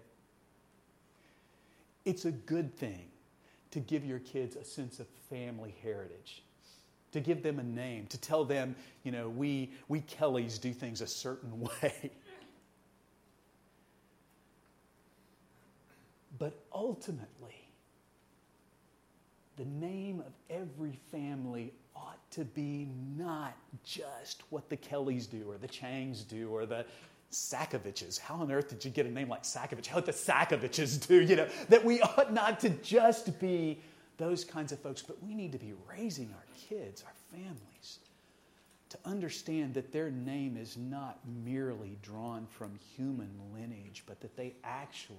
it's 2.05 2.25
a 2.25 2.31
good 2.31 2.75
thing 2.75 3.05
to 3.71 3.79
give 3.79 4.03
your 4.03 4.19
kids 4.19 4.55
a 4.55 4.63
sense 4.63 4.99
of 4.99 5.07
family 5.29 5.75
heritage, 5.83 6.43
to 7.11 7.19
give 7.19 7.43
them 7.43 7.59
a 7.59 7.63
name, 7.63 8.07
to 8.07 8.17
tell 8.17 8.43
them, 8.43 8.75
you 9.03 9.11
know, 9.11 9.29
we, 9.29 9.71
we 9.87 10.01
Kellys 10.01 10.59
do 10.59 10.73
things 10.73 11.01
a 11.01 11.07
certain 11.07 11.61
way. 11.81 12.11
but 16.37 16.53
ultimately, 16.73 17.64
the 19.57 19.65
name 19.65 20.19
of 20.19 20.33
every 20.49 20.99
family 21.11 21.73
ought 21.95 22.19
to 22.31 22.43
be 22.43 22.89
not 23.17 23.55
just 23.83 24.43
what 24.49 24.69
the 24.69 24.77
Kellys 24.77 25.27
do 25.27 25.45
or 25.49 25.57
the 25.57 25.67
Changs 25.67 26.27
do 26.27 26.49
or 26.49 26.65
the 26.65 26.85
Sakoviches. 27.31 28.19
How 28.19 28.35
on 28.35 28.51
earth 28.51 28.69
did 28.69 28.83
you 28.83 28.91
get 28.91 29.05
a 29.05 29.11
name 29.11 29.29
like 29.29 29.43
Sakovich? 29.43 29.87
How 29.87 29.99
did 29.99 30.05
the 30.05 30.11
Sakoviches 30.11 31.05
do? 31.07 31.21
You 31.21 31.35
know, 31.37 31.47
that 31.69 31.83
we 31.83 32.01
ought 32.01 32.33
not 32.33 32.59
to 32.61 32.69
just 32.69 33.39
be 33.39 33.79
those 34.17 34.45
kinds 34.45 34.71
of 34.71 34.79
folks, 34.79 35.01
but 35.01 35.21
we 35.23 35.33
need 35.33 35.51
to 35.51 35.57
be 35.57 35.73
raising 35.89 36.31
our 36.33 36.45
kids, 36.69 37.03
our 37.05 37.37
families, 37.37 37.99
to 38.89 38.97
understand 39.05 39.73
that 39.73 39.91
their 39.91 40.11
name 40.11 40.57
is 40.57 40.77
not 40.77 41.19
merely 41.43 41.97
drawn 42.01 42.45
from 42.47 42.77
human 42.95 43.29
lineage, 43.53 44.03
but 44.05 44.21
that 44.21 44.37
they 44.37 44.53
actually 44.63 45.17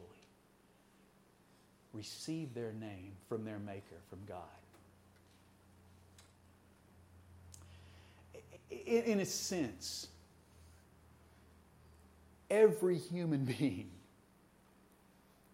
receive 1.96 2.54
their 2.54 2.72
name 2.72 3.12
from 3.28 3.44
their 3.44 3.58
Maker, 3.58 3.96
from 4.08 4.18
God. 4.28 4.42
In 8.86 9.20
a 9.20 9.24
sense, 9.24 10.08
every 12.50 12.98
human 12.98 13.44
being, 13.58 13.90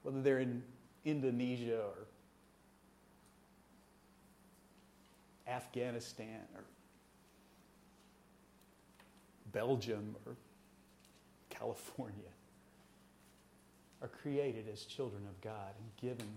whether 0.03 0.21
they're 0.21 0.41
in 0.41 0.63
Indonesia 1.05 1.79
or 1.79 2.07
Afghanistan 5.47 6.41
or 6.55 6.65
Belgium 9.53 10.17
or 10.27 10.35
California, 11.51 12.32
are 14.03 14.09
created 14.09 14.67
as 14.71 14.85
children 14.85 15.23
of 15.29 15.41
God 15.41 15.75
and 15.79 16.11
given 16.11 16.29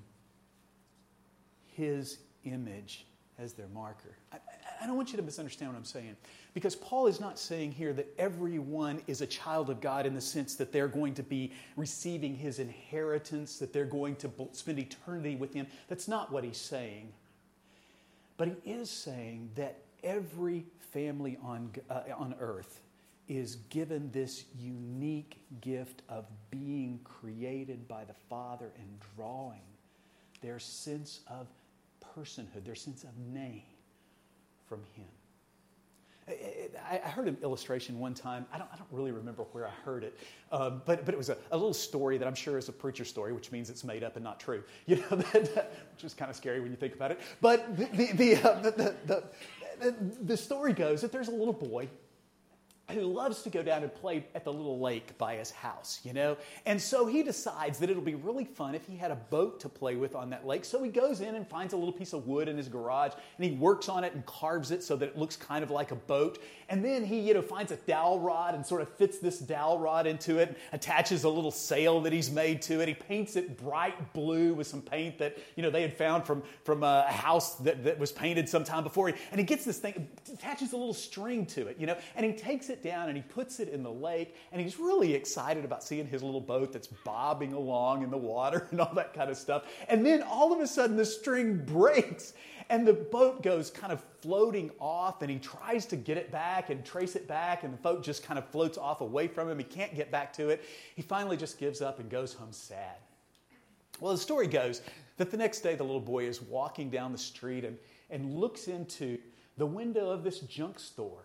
His 1.66 2.20
image 2.46 3.06
as 3.38 3.54
their 3.54 3.68
marker. 3.74 4.16
I, 4.32 4.38
I, 4.82 4.88
don't 4.88 4.96
want 4.96 5.12
you 5.12 5.18
to 5.18 5.24
misunderstand 5.24 5.72
what 5.72 5.78
I'm 5.78 5.84
saying 5.84 6.16
because 6.54 6.76
Paul 6.76 7.08
is 7.08 7.20
not 7.20 7.38
saying 7.38 7.74
here 7.74 7.92
that 7.94 8.08
everyone 8.18 9.02
is 9.08 9.20
a 9.22 9.28
child 9.28 9.70
of 9.70 9.82
God 9.82 10.06
in 10.06 10.14
the 10.14 10.22
sense 10.22 10.56
that 10.56 10.72
they're 10.72 10.88
going 10.88 11.14
to 11.16 11.24
be 11.24 11.52
receiving 11.76 12.36
His 12.36 12.60
inheritance, 12.60 13.58
that 13.60 13.74
they're 13.74 13.84
going 13.84 14.16
to 14.18 14.32
spend 14.54 14.80
eternity 14.80 15.36
with 15.36 15.54
Him. 15.54 15.68
That's 15.90 16.08
not 16.08 16.32
what 16.32 16.44
he's 16.44 16.58
saying. 16.58 17.12
But 18.38 18.50
he 18.64 18.72
is 18.72 18.90
saying 18.90 19.50
that 19.56 19.80
every 20.04 20.66
family 20.92 21.38
on, 21.44 21.72
uh, 21.90 22.02
on 22.18 22.36
earth 22.40 22.82
is 23.28 23.56
given 23.70 24.12
this 24.12 24.46
unique 24.58 25.40
gift 25.62 26.04
of 26.10 26.26
being 26.52 27.00
created 27.04 27.88
by 27.88 28.04
the 28.06 28.14
Father 28.30 28.72
and 28.78 28.88
drawing 29.16 29.62
their 30.42 30.60
sense 30.60 31.22
of 31.28 31.48
personhood, 32.16 32.64
their 32.64 32.76
sense 32.76 33.04
of 33.04 33.18
name 33.18 33.64
from 34.68 34.82
Him. 34.94 35.06
I 36.28 36.98
heard 37.10 37.28
an 37.28 37.38
illustration 37.44 38.00
one 38.00 38.16
time. 38.16 38.48
I 38.52 38.58
don't, 38.58 38.70
I 38.74 38.78
don't 38.78 38.88
really 38.92 39.12
remember 39.12 39.44
where 39.52 39.68
I 39.68 39.72
heard 39.84 40.04
it, 40.04 40.18
um, 40.52 40.82
but, 40.84 41.06
but 41.06 41.14
it 41.14 41.18
was 41.18 41.30
a, 41.30 41.38
a, 41.52 41.58
little 41.58 41.74
story 41.74 42.18
that 42.18 42.28
I'm 42.28 42.34
sure 42.34 42.58
is 42.58 42.68
a 42.68 42.72
preacher 42.72 43.06
story, 43.06 43.32
which 43.32 43.52
means 43.52 43.70
it's 43.70 43.84
made 43.84 44.04
up 44.04 44.16
and 44.16 44.24
not 44.24 44.40
true. 44.40 44.64
You 44.88 44.98
know, 44.98 45.18
which 45.18 46.04
is 46.04 46.16
kind 46.16 46.32
of 46.32 46.36
scary 46.36 46.62
when 46.62 46.72
you 46.72 46.78
think 46.78 46.96
about 46.96 47.12
it. 47.12 47.20
But 47.42 47.78
the, 47.78 47.86
the, 47.86 48.12
the, 48.14 48.36
uh, 48.38 48.60
the, 48.62 48.96
the, 49.06 49.24
the, 49.80 49.94
the 50.24 50.38
story 50.38 50.74
goes 50.74 51.02
that 51.02 51.12
there's 51.12 51.28
a 51.28 51.32
little 51.32 51.54
boy 51.54 51.90
who 52.94 53.02
loves 53.02 53.42
to 53.42 53.50
go 53.50 53.64
down 53.64 53.82
and 53.82 53.94
play 53.94 54.26
at 54.36 54.44
the 54.44 54.54
little 54.54 54.80
lake 54.80 55.18
by 55.18 55.36
his 55.36 55.50
house, 55.50 56.00
you 56.04 56.14
know? 56.14 56.38
And 56.68 56.80
so 56.80 57.08
he 57.08 57.24
decides 57.24 57.80
that 57.80 57.90
it'll 57.90 58.02
be 58.02 58.16
really 58.16 58.46
fun 58.46 58.76
if 58.76 58.86
he 58.86 58.96
had 58.96 59.10
a 59.10 59.16
boat 59.16 59.60
to 59.62 59.70
play 59.70 59.96
with 59.96 60.14
on 60.14 60.30
that 60.30 60.46
lake. 60.46 60.64
So 60.66 60.84
he 60.84 60.92
goes 60.92 61.22
in 61.22 61.34
and 61.36 61.48
finds 61.48 61.74
a 61.74 61.78
little 61.78 61.94
piece 61.94 62.14
of 62.14 62.28
wood 62.28 62.48
in 62.48 62.58
his 62.58 62.68
garage 62.68 63.14
and 63.38 63.46
he 63.46 63.52
works 63.58 63.90
on 63.90 64.04
it 64.04 64.14
and 64.14 64.24
carves 64.28 64.70
it 64.70 64.84
so 64.84 64.96
that 64.98 65.10
it 65.10 65.18
looks 65.18 65.36
kind 65.36 65.64
of 65.64 65.72
like 65.72 65.92
a 65.92 65.96
boat. 65.96 66.38
And 66.70 66.86
then 66.86 67.04
he, 67.04 67.20
you 67.20 67.34
know, 67.34 67.42
finds 67.42 67.72
a 67.72 67.76
dowel 67.76 68.20
rod 68.20 68.54
and 68.54 68.64
sort 68.64 68.82
of 68.82 68.90
fits 68.90 69.18
this 69.18 69.40
dowel 69.40 69.80
rod 69.80 70.06
into 70.06 70.38
it, 70.38 70.56
attaches 70.72 71.24
a 71.24 71.30
little 71.30 71.52
sail 71.52 72.02
that 72.02 72.14
he's 72.14 72.30
made 72.30 72.62
to 72.64 72.82
it. 72.82 72.88
He 72.88 72.94
paints 72.94 73.36
it 73.36 73.58
bright 73.58 74.14
blue 74.14 74.54
with 74.54 74.68
some 74.68 74.82
paint 74.82 75.18
that, 75.18 75.38
you 75.56 75.64
know, 75.64 75.72
they 75.72 75.82
had 75.82 75.98
found 75.98 76.24
from, 76.24 76.44
from 76.64 76.84
uh, 76.84 77.06
a 77.08 77.12
house 77.12 77.56
that, 77.56 77.84
that 77.84 77.98
was 77.98 78.12
painted 78.12 78.48
sometime 78.48 78.84
before. 78.84 79.08
And 79.08 79.40
he 79.40 79.44
gets 79.44 79.66
this 79.66 79.80
thing, 79.80 80.08
attaches 80.32 80.74
a 80.74 80.78
little 80.78 80.94
string 80.94 81.46
to 81.48 81.68
it, 81.68 81.78
you 81.80 81.88
know, 81.88 81.98
and 82.16 82.26
he 82.26 82.34
takes 82.34 82.70
it 82.70 82.75
it 82.76 82.84
down 82.84 83.08
and 83.08 83.18
he 83.18 83.24
puts 83.24 83.60
it 83.60 83.70
in 83.70 83.84
the 83.84 83.92
lake 83.92 84.36
and 84.52 84.62
he's 84.62 84.78
really 84.78 85.14
excited 85.14 85.64
about 85.64 85.84
seeing 85.84 86.06
his 86.06 86.22
little 86.22 86.42
boat 86.42 86.74
that's 86.74 86.88
bobbing 86.88 87.54
along 87.54 88.04
in 88.04 88.12
the 88.12 88.18
water 88.18 88.68
and 88.72 88.82
all 88.82 88.94
that 88.94 89.14
kind 89.14 89.30
of 89.30 89.38
stuff. 89.38 89.64
And 89.88 90.06
then 90.06 90.22
all 90.22 90.54
of 90.54 90.60
a 90.60 90.68
sudden 90.68 90.98
the 90.98 91.06
string 91.06 91.58
breaks 91.58 92.34
and 92.70 92.86
the 92.88 92.94
boat 92.94 93.44
goes 93.44 93.70
kind 93.70 93.94
of 93.94 94.04
floating 94.22 94.72
off 94.80 95.22
and 95.22 95.32
he 95.32 95.38
tries 95.40 95.86
to 95.86 95.96
get 95.96 96.18
it 96.18 96.32
back 96.32 96.70
and 96.70 96.84
trace 96.84 97.16
it 97.16 97.28
back 97.28 97.64
and 97.64 97.74
the 97.74 97.78
boat 97.78 98.04
just 98.04 98.24
kind 98.24 98.38
of 98.38 98.48
floats 98.50 98.78
off 98.78 99.02
away 99.02 99.28
from 99.28 99.50
him. 99.50 99.58
He 99.58 99.64
can't 99.64 99.96
get 99.96 100.12
back 100.12 100.34
to 100.34 100.50
it. 100.50 100.64
He 100.96 101.02
finally 101.02 101.38
just 101.38 101.60
gives 101.60 101.82
up 101.82 102.00
and 102.00 102.10
goes 102.10 102.34
home 102.34 102.52
sad. 102.52 102.98
Well, 104.00 104.12
the 104.12 104.20
story 104.20 104.48
goes 104.48 104.82
that 105.18 105.32
the 105.32 105.38
next 105.38 105.62
day 105.62 105.76
the 105.76 105.84
little 105.84 106.02
boy 106.02 106.26
is 106.26 106.42
walking 106.42 106.90
down 106.90 107.12
the 107.12 107.18
street 107.18 107.64
and, 107.64 107.78
and 108.10 108.36
looks 108.36 108.68
into 108.68 109.18
the 109.58 109.66
window 109.66 110.10
of 110.10 110.24
this 110.24 110.40
junk 110.40 110.80
store. 110.80 111.24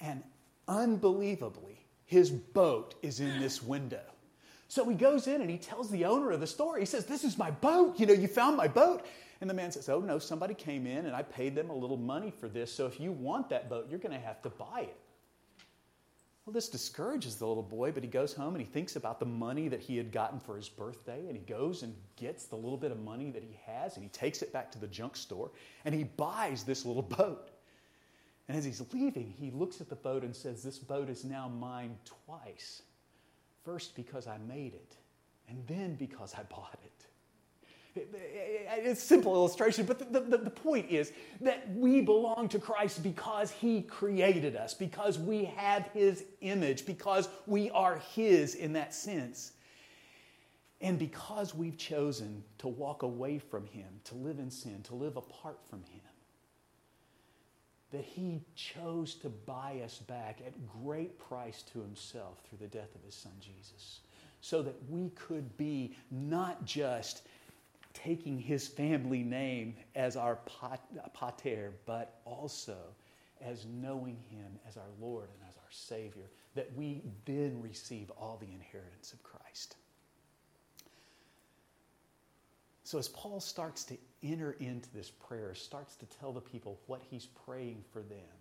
And 0.00 0.22
unbelievably, 0.68 1.84
his 2.04 2.30
boat 2.30 2.94
is 3.02 3.20
in 3.20 3.40
this 3.40 3.62
window. 3.62 4.02
So 4.68 4.88
he 4.88 4.96
goes 4.96 5.26
in 5.26 5.40
and 5.40 5.50
he 5.50 5.58
tells 5.58 5.90
the 5.90 6.04
owner 6.04 6.32
of 6.32 6.40
the 6.40 6.46
store, 6.46 6.78
he 6.78 6.86
says, 6.86 7.06
This 7.06 7.24
is 7.24 7.38
my 7.38 7.50
boat. 7.50 7.98
You 7.98 8.06
know, 8.06 8.12
you 8.12 8.28
found 8.28 8.56
my 8.56 8.68
boat. 8.68 9.06
And 9.40 9.48
the 9.50 9.54
man 9.54 9.70
says, 9.70 9.88
Oh, 9.88 10.00
no, 10.00 10.18
somebody 10.18 10.54
came 10.54 10.86
in 10.86 11.06
and 11.06 11.14
I 11.14 11.22
paid 11.22 11.54
them 11.54 11.70
a 11.70 11.74
little 11.74 11.96
money 11.96 12.30
for 12.30 12.48
this. 12.48 12.72
So 12.72 12.86
if 12.86 12.98
you 12.98 13.12
want 13.12 13.48
that 13.50 13.68
boat, 13.68 13.86
you're 13.88 13.98
going 13.98 14.18
to 14.18 14.24
have 14.24 14.42
to 14.42 14.50
buy 14.50 14.82
it. 14.82 14.96
Well, 16.46 16.54
this 16.54 16.68
discourages 16.68 17.36
the 17.36 17.46
little 17.46 17.62
boy, 17.62 17.90
but 17.90 18.04
he 18.04 18.08
goes 18.08 18.32
home 18.32 18.54
and 18.54 18.64
he 18.64 18.70
thinks 18.70 18.94
about 18.94 19.18
the 19.18 19.26
money 19.26 19.66
that 19.66 19.80
he 19.80 19.96
had 19.96 20.12
gotten 20.12 20.38
for 20.38 20.56
his 20.56 20.68
birthday, 20.68 21.26
and 21.26 21.36
he 21.36 21.42
goes 21.42 21.82
and 21.82 21.92
gets 22.14 22.44
the 22.44 22.54
little 22.54 22.76
bit 22.76 22.92
of 22.92 23.00
money 23.00 23.32
that 23.32 23.42
he 23.42 23.58
has, 23.66 23.96
and 23.96 24.04
he 24.04 24.08
takes 24.10 24.42
it 24.42 24.52
back 24.52 24.70
to 24.70 24.78
the 24.78 24.86
junk 24.86 25.16
store, 25.16 25.50
and 25.84 25.92
he 25.92 26.04
buys 26.04 26.62
this 26.62 26.84
little 26.84 27.02
boat. 27.02 27.50
And 28.48 28.56
as 28.56 28.64
he's 28.64 28.82
leaving, 28.92 29.34
he 29.36 29.50
looks 29.50 29.80
at 29.80 29.88
the 29.88 29.96
boat 29.96 30.22
and 30.22 30.34
says, 30.34 30.62
This 30.62 30.78
boat 30.78 31.08
is 31.08 31.24
now 31.24 31.48
mine 31.48 31.96
twice. 32.26 32.82
First, 33.64 33.96
because 33.96 34.26
I 34.26 34.38
made 34.38 34.74
it, 34.74 34.96
and 35.48 35.66
then 35.66 35.96
because 35.96 36.34
I 36.34 36.44
bought 36.44 36.78
it. 36.84 37.06
It's 37.96 39.02
a 39.02 39.06
simple 39.06 39.34
illustration, 39.34 39.86
but 39.86 39.98
the, 40.12 40.20
the, 40.20 40.36
the, 40.36 40.50
point 40.50 40.90
is 40.90 41.12
that 41.40 41.74
we 41.74 42.02
belong 42.02 42.48
to 42.50 42.58
Christ 42.58 43.02
because 43.02 43.50
He 43.50 43.82
created 43.82 44.54
us, 44.54 44.74
because 44.74 45.18
we 45.18 45.44
have 45.44 45.88
His 45.94 46.24
image, 46.42 46.84
because 46.84 47.28
we 47.46 47.70
are 47.70 47.96
His 48.14 48.54
in 48.54 48.74
that 48.74 48.94
sense. 48.94 49.52
And 50.82 50.98
because 50.98 51.54
we've 51.54 51.78
chosen 51.78 52.44
to 52.58 52.68
walk 52.68 53.02
away 53.02 53.38
from 53.38 53.64
Him, 53.66 53.88
to 54.04 54.14
live 54.14 54.38
in 54.38 54.50
sin, 54.50 54.82
to 54.84 54.94
live 54.94 55.16
apart 55.16 55.58
from 55.68 55.82
Him, 55.84 56.02
that 57.92 58.04
He 58.04 58.40
chose 58.54 59.14
to 59.16 59.28
buy 59.28 59.80
us 59.84 59.98
back 59.98 60.40
at 60.46 60.54
great 60.82 61.18
price 61.18 61.62
to 61.72 61.80
Himself 61.80 62.38
through 62.48 62.58
the 62.58 62.66
death 62.66 62.94
of 62.94 63.04
His 63.04 63.14
Son 63.14 63.32
Jesus, 63.40 64.00
so 64.40 64.62
that 64.62 64.76
we 64.88 65.10
could 65.10 65.56
be 65.56 65.96
not 66.10 66.64
just 66.64 67.22
taking 67.96 68.38
his 68.38 68.68
family 68.68 69.22
name 69.22 69.74
as 69.94 70.16
our 70.16 70.38
pater, 71.14 71.72
but 71.86 72.20
also 72.26 72.76
as 73.40 73.64
knowing 73.66 74.18
him 74.28 74.58
as 74.68 74.76
our 74.76 74.90
Lord 75.00 75.28
and 75.32 75.48
as 75.48 75.56
our 75.56 75.70
Savior, 75.70 76.30
that 76.54 76.70
we 76.76 77.02
then 77.24 77.60
receive 77.62 78.10
all 78.10 78.36
the 78.38 78.52
inheritance 78.52 79.12
of 79.12 79.22
Christ. 79.22 79.76
So, 82.86 82.98
as 82.98 83.08
Paul 83.08 83.40
starts 83.40 83.82
to 83.86 83.96
enter 84.22 84.52
into 84.60 84.88
this 84.94 85.10
prayer, 85.10 85.56
starts 85.56 85.96
to 85.96 86.06
tell 86.20 86.30
the 86.32 86.40
people 86.40 86.78
what 86.86 87.02
he's 87.10 87.26
praying 87.44 87.82
for 87.92 87.98
them, 87.98 88.38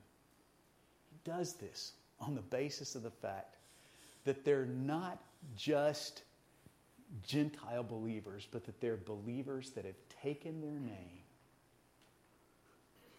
he 1.09 1.17
does 1.23 1.53
this 1.53 1.93
on 2.21 2.35
the 2.35 2.41
basis 2.41 2.93
of 2.93 3.01
the 3.01 3.09
fact 3.09 3.55
that 4.23 4.45
they're 4.45 4.67
not 4.67 5.17
just 5.57 6.21
Gentile 7.25 7.81
believers, 7.81 8.47
but 8.51 8.63
that 8.67 8.79
they're 8.79 8.97
believers 8.97 9.71
that 9.71 9.83
have 9.83 9.95
taken 10.21 10.61
their 10.61 10.79
name 10.79 11.23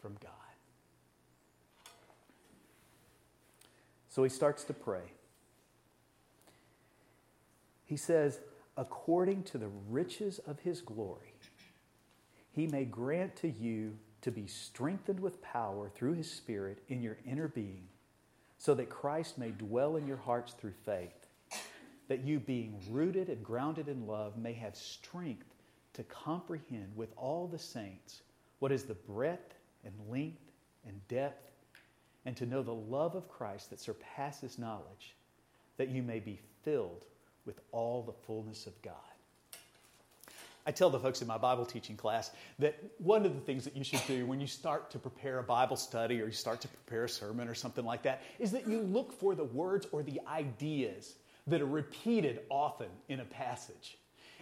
from 0.00 0.16
God. 0.22 0.30
So 4.10 4.22
he 4.22 4.30
starts 4.30 4.62
to 4.62 4.72
pray. 4.72 5.10
He 7.84 7.96
says, 7.96 8.38
according 8.76 9.42
to 9.44 9.58
the 9.58 9.70
riches 9.88 10.38
of 10.40 10.60
his 10.60 10.80
glory, 10.80 11.34
he 12.50 12.66
may 12.66 12.84
grant 12.84 13.36
to 13.36 13.48
you 13.48 13.96
to 14.22 14.30
be 14.30 14.46
strengthened 14.46 15.20
with 15.20 15.42
power 15.42 15.90
through 15.94 16.14
his 16.14 16.30
Spirit 16.30 16.82
in 16.88 17.02
your 17.02 17.16
inner 17.26 17.48
being, 17.48 17.88
so 18.58 18.74
that 18.74 18.90
Christ 18.90 19.38
may 19.38 19.50
dwell 19.50 19.96
in 19.96 20.06
your 20.06 20.16
hearts 20.16 20.52
through 20.54 20.74
faith 20.84 21.26
that 22.08 22.24
you, 22.24 22.38
being 22.38 22.80
rooted 22.90 23.28
and 23.28 23.44
grounded 23.44 23.88
in 23.88 24.06
love, 24.06 24.36
may 24.36 24.52
have 24.52 24.76
strength 24.76 25.54
to 25.94 26.04
comprehend 26.04 26.92
with 26.94 27.12
all 27.16 27.48
the 27.48 27.58
saints 27.58 28.22
what 28.58 28.72
is 28.72 28.84
the 28.84 28.94
breadth 28.94 29.54
and 29.84 29.92
length 30.08 30.52
and 30.86 31.06
depth, 31.08 31.50
and 32.24 32.36
to 32.36 32.46
know 32.46 32.62
the 32.62 32.72
love 32.72 33.14
of 33.14 33.28
Christ 33.28 33.70
that 33.70 33.80
surpasses 33.80 34.58
knowledge, 34.58 35.16
that 35.76 35.88
you 35.88 36.02
may 36.02 36.20
be 36.20 36.38
filled 36.62 37.06
with 37.46 37.60
all 37.72 38.02
the 38.02 38.12
fullness 38.12 38.66
of 38.66 38.80
God. 38.82 38.94
I 40.66 40.72
tell 40.72 40.90
the 40.90 40.98
folks 40.98 41.22
in 41.22 41.28
my 41.28 41.38
Bible 41.38 41.64
teaching 41.64 41.96
class 41.96 42.32
that 42.58 42.76
one 42.98 43.24
of 43.24 43.34
the 43.34 43.40
things 43.40 43.62
that 43.64 43.76
you 43.76 43.84
should 43.84 44.02
do 44.08 44.26
when 44.26 44.40
you 44.40 44.48
start 44.48 44.90
to 44.90 44.98
prepare 44.98 45.38
a 45.38 45.42
Bible 45.44 45.76
study 45.76 46.20
or 46.20 46.26
you 46.26 46.32
start 46.32 46.60
to 46.62 46.68
prepare 46.68 47.04
a 47.04 47.08
sermon 47.08 47.46
or 47.46 47.54
something 47.54 47.84
like 47.84 48.02
that 48.02 48.22
is 48.40 48.50
that 48.50 48.66
you 48.66 48.80
look 48.80 49.12
for 49.12 49.36
the 49.36 49.44
words 49.44 49.86
or 49.92 50.02
the 50.02 50.20
ideas 50.28 51.14
that 51.46 51.62
are 51.62 51.66
repeated 51.66 52.40
often 52.50 52.88
in 53.08 53.20
a 53.20 53.24
passage. 53.24 53.96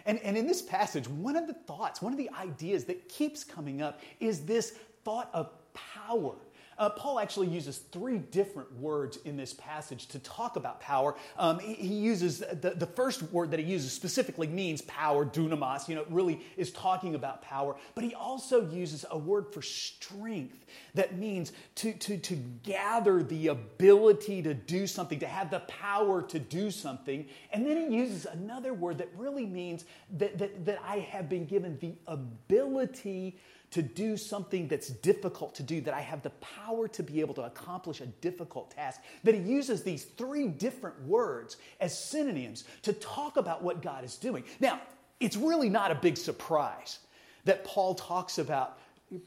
And, 0.07 0.19
and 0.19 0.35
in 0.35 0.47
this 0.47 0.63
passage, 0.63 1.07
one 1.07 1.35
of 1.35 1.45
the 1.45 1.53
thoughts, 1.53 2.01
one 2.01 2.11
of 2.11 2.17
the 2.17 2.29
ideas 2.39 2.85
that 2.85 3.07
keeps 3.07 3.43
coming 3.43 3.83
up 3.83 4.01
is 4.19 4.45
this 4.45 4.71
thought 5.03 5.29
of 5.31 5.51
power. 5.73 6.33
Uh, 6.77 6.89
Paul 6.89 7.19
actually 7.19 7.47
uses 7.47 7.77
three 7.77 8.17
different 8.17 8.71
words 8.77 9.17
in 9.25 9.37
this 9.37 9.53
passage 9.53 10.07
to 10.07 10.19
talk 10.19 10.55
about 10.55 10.81
power. 10.81 11.15
Um, 11.37 11.59
he, 11.59 11.73
he, 11.75 11.95
uses 11.95 12.39
the, 12.39 12.73
the 12.75 12.85
first 12.85 13.23
word 13.31 13.51
that 13.51 13.59
he 13.59 13.65
uses 13.65 13.91
specifically 13.93 14.47
means 14.47 14.81
power, 14.81 15.25
dunamis, 15.25 15.87
you 15.87 15.95
know, 15.95 16.01
it 16.01 16.07
really 16.09 16.41
is 16.57 16.71
talking 16.71 17.15
about 17.15 17.41
power. 17.41 17.75
But 17.93 18.03
he 18.03 18.13
also 18.13 18.69
uses 18.69 19.05
a 19.09 19.17
word 19.17 19.53
for 19.53 19.61
strength 19.61 20.65
that 20.95 21.17
means 21.17 21.53
to, 21.75 21.93
to, 21.93 22.17
to 22.17 22.35
gather 22.63 23.23
the 23.23 23.47
ability 23.47 24.41
to 24.41 24.53
do 24.53 24.85
something, 24.87 25.19
to 25.19 25.27
have 25.27 25.49
the 25.49 25.59
power 25.61 26.21
to 26.23 26.39
do 26.39 26.71
something. 26.71 27.25
And 27.51 27.65
then 27.65 27.89
he 27.89 27.95
uses 27.95 28.25
another 28.25 28.73
word 28.73 28.97
that 28.97 29.09
really 29.15 29.45
means 29.45 29.85
that, 30.17 30.37
that, 30.37 30.65
that 30.65 30.81
I 30.85 30.99
have 30.99 31.29
been 31.29 31.45
given 31.45 31.77
the 31.79 31.93
ability 32.07 33.37
to 33.75 33.81
do 33.81 34.15
something 34.15 34.69
that's 34.69 34.87
difficult 34.87 35.53
to 35.53 35.61
do, 35.61 35.81
that 35.81 35.93
I 35.93 35.99
have 35.99 36.21
the 36.21 36.29
power 36.29 36.87
to 36.87 37.03
be 37.03 37.19
able 37.19 37.33
to 37.33 37.41
accomplish 37.41 37.99
a 37.99 38.05
difficult 38.05 38.71
task. 38.71 39.01
That 39.25 39.35
he 39.35 39.41
uses 39.41 39.83
these 39.83 40.05
three 40.05 40.47
different 40.47 40.97
words 41.03 41.57
as 41.81 41.97
synonyms 41.97 42.63
to 42.83 42.93
talk 42.93 43.35
about 43.35 43.61
what 43.61 43.81
God 43.81 44.05
is 44.05 44.15
doing. 44.15 44.45
Now, 44.61 44.79
it's 45.19 45.35
really 45.35 45.67
not 45.67 45.91
a 45.91 45.95
big 45.95 46.15
surprise 46.15 46.99
that 47.43 47.65
Paul 47.65 47.95
talks 47.95 48.37
about 48.37 48.79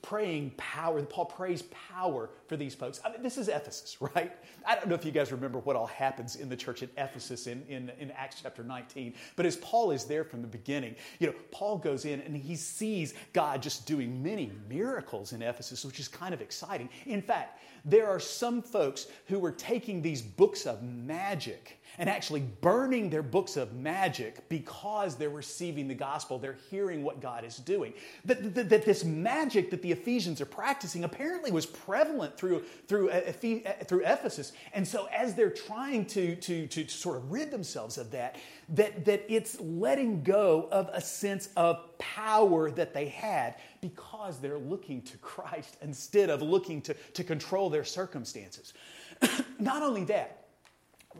praying 0.02 0.52
power. 0.56 1.00
Paul 1.02 1.26
prays 1.26 1.62
power 1.62 2.30
for 2.46 2.56
these 2.56 2.74
folks. 2.74 3.00
I 3.04 3.12
mean, 3.12 3.22
this 3.22 3.38
is 3.38 3.48
Ephesus, 3.48 3.96
right? 4.00 4.32
I 4.66 4.74
don't 4.74 4.88
know 4.88 4.94
if 4.94 5.04
you 5.04 5.12
guys 5.12 5.30
remember 5.32 5.58
what 5.60 5.76
all 5.76 5.86
happens 5.86 6.36
in 6.36 6.48
the 6.48 6.56
church 6.56 6.82
at 6.82 6.90
Ephesus 6.96 7.46
in, 7.46 7.62
in, 7.68 7.90
in 7.98 8.10
Acts 8.10 8.40
chapter 8.42 8.64
19, 8.64 9.14
but 9.36 9.46
as 9.46 9.56
Paul 9.56 9.92
is 9.92 10.04
there 10.04 10.24
from 10.24 10.42
the 10.42 10.48
beginning, 10.48 10.96
you 11.20 11.28
know, 11.28 11.34
Paul 11.50 11.78
goes 11.78 12.04
in 12.04 12.20
and 12.20 12.36
he 12.36 12.56
sees 12.56 13.14
God 13.32 13.62
just 13.62 13.86
doing 13.86 14.22
many 14.22 14.50
miracles 14.68 15.32
in 15.32 15.42
Ephesus, 15.42 15.84
which 15.84 16.00
is 16.00 16.08
kind 16.08 16.34
of 16.34 16.40
exciting. 16.40 16.88
In 17.06 17.22
fact, 17.22 17.60
there 17.84 18.08
are 18.08 18.20
some 18.20 18.60
folks 18.60 19.06
who 19.26 19.38
were 19.38 19.52
taking 19.52 20.02
these 20.02 20.20
books 20.20 20.66
of 20.66 20.82
magic 20.82 21.77
and 21.98 22.08
actually 22.08 22.40
burning 22.40 23.10
their 23.10 23.22
books 23.22 23.56
of 23.56 23.74
magic 23.74 24.48
because 24.48 25.16
they're 25.16 25.28
receiving 25.28 25.88
the 25.88 25.94
gospel. 25.94 26.38
They're 26.38 26.58
hearing 26.70 27.02
what 27.02 27.20
God 27.20 27.44
is 27.44 27.56
doing. 27.56 27.92
That, 28.24 28.54
that, 28.54 28.68
that 28.68 28.84
this 28.84 29.04
magic 29.04 29.70
that 29.70 29.82
the 29.82 29.90
Ephesians 29.90 30.40
are 30.40 30.46
practicing 30.46 31.04
apparently 31.04 31.50
was 31.50 31.66
prevalent 31.66 32.36
through, 32.36 32.62
through, 32.86 33.10
uh, 33.10 33.20
uh, 33.26 33.84
through 33.84 34.02
Ephesus. 34.04 34.52
And 34.72 34.86
so, 34.86 35.08
as 35.12 35.34
they're 35.34 35.50
trying 35.50 36.06
to, 36.06 36.36
to, 36.36 36.66
to 36.68 36.88
sort 36.88 37.16
of 37.16 37.30
rid 37.32 37.50
themselves 37.50 37.98
of 37.98 38.12
that, 38.12 38.36
that, 38.70 39.04
that 39.04 39.24
it's 39.28 39.60
letting 39.60 40.22
go 40.22 40.68
of 40.70 40.88
a 40.92 41.00
sense 41.00 41.48
of 41.56 41.98
power 41.98 42.70
that 42.70 42.94
they 42.94 43.08
had 43.08 43.56
because 43.80 44.38
they're 44.38 44.58
looking 44.58 45.02
to 45.02 45.16
Christ 45.18 45.76
instead 45.82 46.30
of 46.30 46.42
looking 46.42 46.80
to, 46.82 46.94
to 46.94 47.24
control 47.24 47.70
their 47.70 47.84
circumstances. 47.84 48.72
Not 49.58 49.82
only 49.82 50.04
that, 50.04 50.47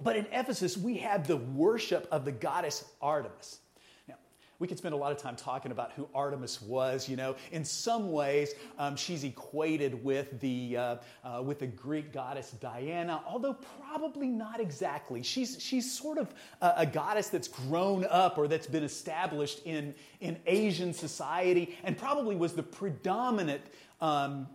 but 0.02 0.16
in 0.16 0.26
Ephesus, 0.32 0.76
we 0.76 0.98
have 0.98 1.26
the 1.26 1.36
worship 1.36 2.08
of 2.10 2.24
the 2.24 2.32
goddess 2.32 2.84
Artemis. 3.00 3.60
Now, 4.06 4.14
we 4.58 4.66
could 4.66 4.78
spend 4.78 4.94
a 4.94 4.96
lot 4.96 5.12
of 5.12 5.18
time 5.18 5.36
talking 5.36 5.72
about 5.72 5.92
who 5.92 6.08
Artemis 6.14 6.60
was. 6.62 7.08
You 7.08 7.16
know, 7.16 7.36
in 7.52 7.64
some 7.64 8.12
ways, 8.12 8.54
um, 8.78 8.96
she's 8.96 9.24
equated 9.24 10.02
with 10.04 10.40
the 10.40 10.76
uh, 10.76 10.96
uh, 11.24 11.42
with 11.42 11.58
the 11.58 11.66
Greek 11.66 12.12
goddess 12.12 12.50
Diana, 12.52 13.22
although 13.26 13.56
probably 13.88 14.28
not 14.28 14.60
exactly. 14.60 15.22
She's 15.22 15.60
she's 15.60 15.90
sort 15.90 16.18
of 16.18 16.32
a, 16.60 16.74
a, 16.78 16.86
goddess 16.86 17.28
that's 17.28 17.48
grown 17.48 18.04
up 18.10 18.38
or 18.38 18.48
that's 18.48 18.66
been 18.66 18.84
established 18.84 19.60
in 19.64 19.94
in 20.20 20.38
Asian 20.46 20.92
society, 20.92 21.76
and 21.84 21.96
probably 21.96 22.36
was 22.36 22.52
the 22.52 22.62
predominant 22.62 23.62
um, 24.00 24.46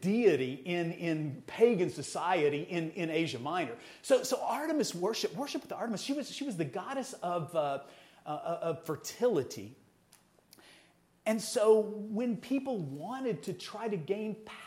deity 0.00 0.62
in, 0.64 0.92
in 0.92 1.42
pagan 1.46 1.90
society 1.90 2.66
in, 2.70 2.90
in 2.92 3.10
Asia 3.10 3.38
Minor. 3.38 3.74
So, 4.02 4.22
so 4.22 4.40
Artemis 4.42 4.94
worship, 4.94 5.34
worship 5.34 5.62
with 5.62 5.72
Artemis, 5.72 6.02
she 6.02 6.12
was, 6.12 6.30
she 6.30 6.44
was 6.44 6.56
the 6.56 6.64
goddess 6.64 7.14
of, 7.22 7.54
uh, 7.54 7.80
uh, 8.24 8.58
of 8.62 8.84
fertility. 8.84 9.76
and 11.24 11.40
so 11.40 11.80
when 11.80 12.36
people 12.36 12.78
wanted 12.78 13.42
to 13.44 13.52
try 13.52 13.88
to 13.88 13.96
gain 13.96 14.36
power 14.44 14.65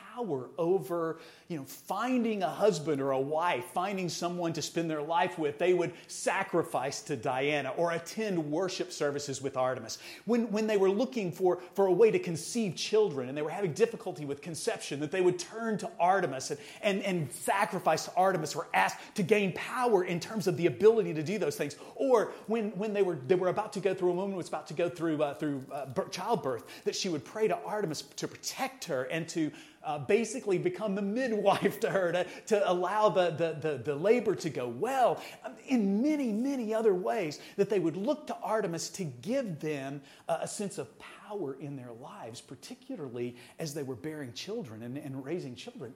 over, 0.58 1.20
you 1.48 1.58
know, 1.58 1.64
finding 1.66 2.44
a 2.44 2.50
husband 2.50 3.02
or 3.02 3.12
a 3.12 3.20
wife, 3.20 3.66
finding 3.74 4.10
someone 4.10 4.54
to 4.54 4.62
spend 4.62 4.90
their 4.90 5.02
life 5.02 5.38
with, 5.38 5.58
they 5.58 5.74
would 5.74 5.94
sacrifice 6.08 7.02
to 7.02 7.16
Diana 7.16 7.70
or 7.78 7.92
attend 7.92 8.52
worship 8.52 8.92
services 8.92 9.42
with 9.42 9.58
Artemis. 9.58 9.98
When, 10.26 10.52
when 10.52 10.68
they 10.68 10.78
were 10.78 10.90
looking 10.90 11.32
for, 11.32 11.60
for 11.74 11.88
a 11.88 11.92
way 11.92 12.12
to 12.12 12.20
conceive 12.20 12.76
children 12.76 13.30
and 13.30 13.38
they 13.38 13.42
were 13.42 13.50
having 13.50 13.74
difficulty 13.74 14.26
with 14.26 14.42
conception, 14.42 15.00
that 15.00 15.12
they 15.12 15.22
would 15.22 15.40
turn 15.40 15.78
to 15.80 15.90
Artemis 16.00 16.52
and, 16.52 16.60
and, 16.82 17.04
and 17.04 17.32
sacrifice 17.32 18.06
to 18.06 18.14
Artemis 18.16 18.56
or 18.56 18.68
ask 18.74 18.98
to 19.16 19.24
gain 19.24 19.54
power 19.54 20.04
in 20.04 20.20
terms 20.20 20.48
of 20.48 20.58
the 20.58 20.68
ability 20.68 21.14
to 21.14 21.24
do 21.24 21.38
those 21.38 21.56
things. 21.56 21.76
Or 21.96 22.32
when, 22.48 22.72
when 22.72 22.94
they, 22.94 23.02
were, 23.04 23.18
they 23.28 23.36
were 23.36 23.50
about 23.50 23.74
to 23.74 23.80
go 23.80 23.94
through, 23.94 24.12
a 24.12 24.14
woman 24.14 24.36
was 24.36 24.48
about 24.48 24.68
to 24.68 24.74
go 24.74 24.90
through, 24.90 25.22
uh, 25.22 25.34
through 25.34 25.64
uh, 25.72 25.86
childbirth, 26.12 26.64
that 26.84 26.96
she 26.96 27.10
would 27.10 27.26
pray 27.26 27.48
to 27.48 27.58
Artemis 27.66 28.02
to 28.02 28.28
protect 28.28 28.86
her 28.86 29.04
and 29.04 29.28
to 29.30 29.52
uh, 29.84 30.00
basically 30.00 30.58
become 30.58 30.96
the 30.96 31.02
midwife 31.02 31.80
to 31.80 31.90
her 31.90 32.12
to, 32.12 32.26
to 32.48 32.72
allow 32.72 33.10
the, 33.10 33.32
the, 33.32 33.70
the, 33.70 33.78
the 33.78 33.96
labor 33.96 34.36
to 34.36 34.50
go 34.50 34.68
well, 34.68 35.22
um, 35.46 35.54
in 35.68 36.02
many, 36.02 36.32
many 36.32 36.74
other 36.74 36.94
ways, 36.94 37.40
that 37.56 37.70
they 37.70 37.80
would 37.80 37.98
look 37.98 38.28
to 38.28 38.36
Artemis 38.44 38.90
to 38.90 39.04
give 39.04 39.60
them 39.60 40.02
uh, 40.28 40.40
a 40.42 40.48
sense 40.48 40.78
of 40.78 40.90
power 41.00 41.56
in 41.60 41.76
their 41.76 41.94
lives, 42.02 42.42
particularly 42.42 43.36
as 43.60 43.74
they 43.74 43.84
were 43.84 43.96
bearing 43.96 44.34
children 44.34 44.84
and, 44.84 44.98
and 44.98 45.24
raising 45.24 45.56
children. 45.56 45.94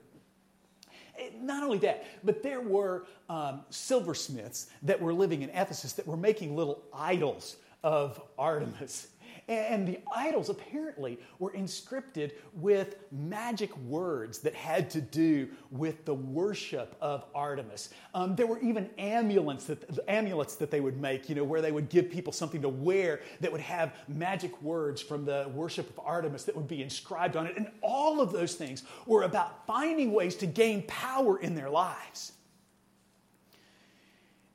Eh, 1.18 1.30
not 1.40 1.62
only 1.62 1.78
that, 1.78 2.06
but 2.24 2.42
there 2.42 2.60
were 2.60 3.06
um, 3.28 3.60
silversmiths 3.70 4.68
that 4.82 5.00
were 5.00 5.12
living 5.12 5.42
in 5.42 5.50
Ephesus 5.50 5.92
that 5.92 6.06
were 6.06 6.16
making 6.16 6.56
little 6.56 6.82
idols 6.92 7.56
of 7.82 8.20
Artemis. 8.38 9.08
And 9.46 9.86
the 9.86 10.00
idols 10.14 10.48
apparently 10.48 11.18
were 11.38 11.52
inscripted 11.52 12.32
with 12.54 12.96
magic 13.12 13.76
words 13.78 14.38
that 14.38 14.54
had 14.54 14.88
to 14.90 15.02
do 15.02 15.48
with 15.70 16.06
the 16.06 16.14
worship 16.14 16.96
of 17.00 17.24
Artemis. 17.34 17.90
Um, 18.14 18.36
there 18.36 18.46
were 18.46 18.58
even 18.60 18.88
amulets 18.96 19.66
that, 19.66 19.98
amulets 20.08 20.56
that 20.56 20.70
they 20.70 20.80
would 20.80 20.98
make, 20.98 21.28
you 21.28 21.34
know, 21.34 21.44
where 21.44 21.60
they 21.60 21.72
would 21.72 21.90
give 21.90 22.10
people 22.10 22.32
something 22.32 22.62
to 22.62 22.70
wear 22.70 23.20
that 23.40 23.52
would 23.52 23.60
have 23.60 23.94
magic 24.08 24.62
words 24.62 25.02
from 25.02 25.26
the 25.26 25.50
worship 25.54 25.90
of 25.90 26.00
Artemis 26.02 26.44
that 26.44 26.56
would 26.56 26.68
be 26.68 26.82
inscribed 26.82 27.36
on 27.36 27.46
it. 27.46 27.54
And 27.58 27.70
all 27.82 28.22
of 28.22 28.32
those 28.32 28.54
things 28.54 28.82
were 29.04 29.24
about 29.24 29.66
finding 29.66 30.12
ways 30.12 30.36
to 30.36 30.46
gain 30.46 30.84
power 30.86 31.38
in 31.38 31.54
their 31.54 31.68
lives. 31.68 32.32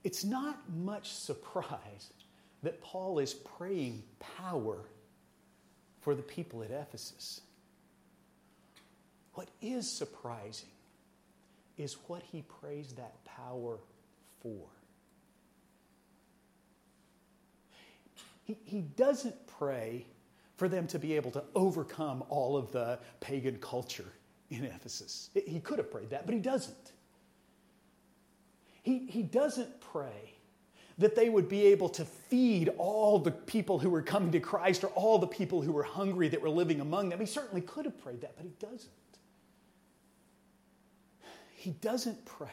It's 0.04 0.24
not 0.24 0.58
much 0.70 1.12
surprise 1.12 2.12
that 2.64 2.82
Paul 2.82 3.20
is 3.20 3.34
praying 3.34 4.04
power 4.20 4.78
for 6.02 6.16
the 6.16 6.22
people 6.22 6.64
at 6.64 6.72
Ephesus. 6.72 7.42
What 9.34 9.48
is 9.62 9.90
surprising 9.90 10.70
is 11.78 11.94
what 12.08 12.22
he 12.24 12.44
prays 12.62 12.94
that 12.94 13.24
power 13.26 13.78
for. 14.42 14.68
He, 18.44 18.58
he 18.66 18.82
doesn't 18.82 19.36
pray 19.48 20.06
for 20.58 20.68
them 20.68 20.88
to 20.88 21.00
be 21.00 21.16
able 21.16 21.32
to 21.32 21.44
overcome 21.56 22.24
all 22.28 22.58
of 22.58 22.72
the 22.72 23.00
pagan 23.22 23.60
culture 23.62 24.12
in 24.50 24.66
Ephesus. 24.66 25.30
He 25.34 25.60
could 25.60 25.78
have 25.78 25.92
prayed 25.92 26.10
that, 26.10 26.26
but 26.26 26.34
he 26.34 26.42
doesn't. 26.42 26.92
He, 28.82 29.06
he 29.08 29.24
doesn't 29.24 29.80
pray 29.80 30.34
that 31.00 31.16
they 31.16 31.30
would 31.30 31.50
be 31.50 31.66
able 31.68 31.90
to 31.90 32.06
feed 32.06 32.70
all 32.78 33.20
the 33.20 33.32
people 33.32 33.80
who 33.80 33.90
were 33.90 34.02
coming 34.02 34.32
to 34.34 34.40
Christ 34.40 34.84
or 34.84 34.88
all 34.88 35.18
the 35.18 35.28
people 35.28 35.62
who 35.62 35.72
were 35.72 35.84
hungry 35.84 36.28
that 36.28 36.42
were 36.42 36.50
living 36.50 36.82
among 36.82 37.10
them. 37.10 37.20
He 37.20 37.26
certainly 37.26 37.62
could 37.62 37.86
have 37.86 37.98
prayed 38.04 38.22
that, 38.22 38.36
but 38.36 38.46
he 38.46 38.52
doesn't. 38.60 38.92
He 41.56 41.72
doesn't 41.72 42.26
pray 42.26 42.52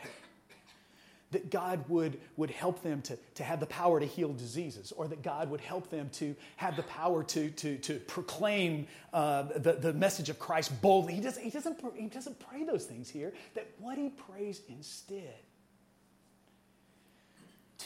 that 1.33 1.51
God 1.51 1.85
would, 1.89 2.21
would 2.37 2.51
help 2.51 2.83
them 2.83 3.03
to, 3.03 3.19
to 3.35 3.43
have 3.43 3.59
the 3.59 3.67
power 3.67 3.99
to 3.99 4.07
heal 4.07 4.33
diseases, 4.33 4.93
or 4.93 5.09
that 5.09 5.23
God 5.23 5.51
would 5.51 5.61
help 5.61 5.91
them 5.91 6.09
to 6.15 6.37
have 6.57 6.77
the 6.77 6.85
power 6.85 7.25
to, 7.25 7.51
to, 7.51 7.79
to 7.79 7.99
proclaim 8.01 8.87
uh, 9.13 9.43
the, 9.57 9.73
the 9.73 9.93
message 9.93 10.29
of 10.29 10.39
Christ 10.39 10.81
boldly. 10.81 11.15
He 11.15 11.21
doesn't, 11.21 11.43
he, 11.43 11.51
doesn't, 11.51 11.81
he 11.97 12.07
doesn't 12.07 12.39
pray 12.39 12.63
those 12.63 12.85
things 12.85 13.09
here. 13.09 13.33
That 13.55 13.69
what 13.79 13.99
he 13.99 14.11
prays 14.11 14.63
instead 14.69 15.35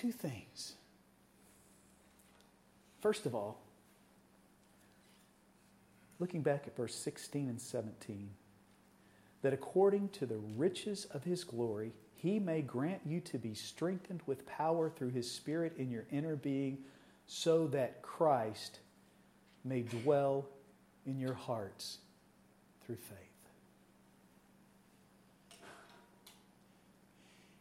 two 0.00 0.12
things. 0.12 0.74
First 3.00 3.26
of 3.26 3.34
all, 3.34 3.60
looking 6.18 6.42
back 6.42 6.66
at 6.66 6.76
verse 6.76 6.94
16 6.94 7.48
and 7.48 7.60
17, 7.60 8.30
that 9.42 9.52
according 9.52 10.08
to 10.10 10.26
the 10.26 10.38
riches 10.56 11.06
of 11.12 11.24
his 11.24 11.44
glory, 11.44 11.92
he 12.14 12.38
may 12.38 12.62
grant 12.62 13.00
you 13.06 13.20
to 13.20 13.38
be 13.38 13.54
strengthened 13.54 14.22
with 14.26 14.46
power 14.46 14.90
through 14.90 15.10
his 15.10 15.30
Spirit 15.30 15.74
in 15.76 15.90
your 15.90 16.04
inner 16.10 16.36
being, 16.36 16.78
so 17.26 17.66
that 17.68 18.02
Christ 18.02 18.80
may 19.64 19.82
dwell 19.82 20.46
in 21.06 21.18
your 21.18 21.34
hearts 21.34 21.98
through 22.84 22.96
faith. 22.96 23.16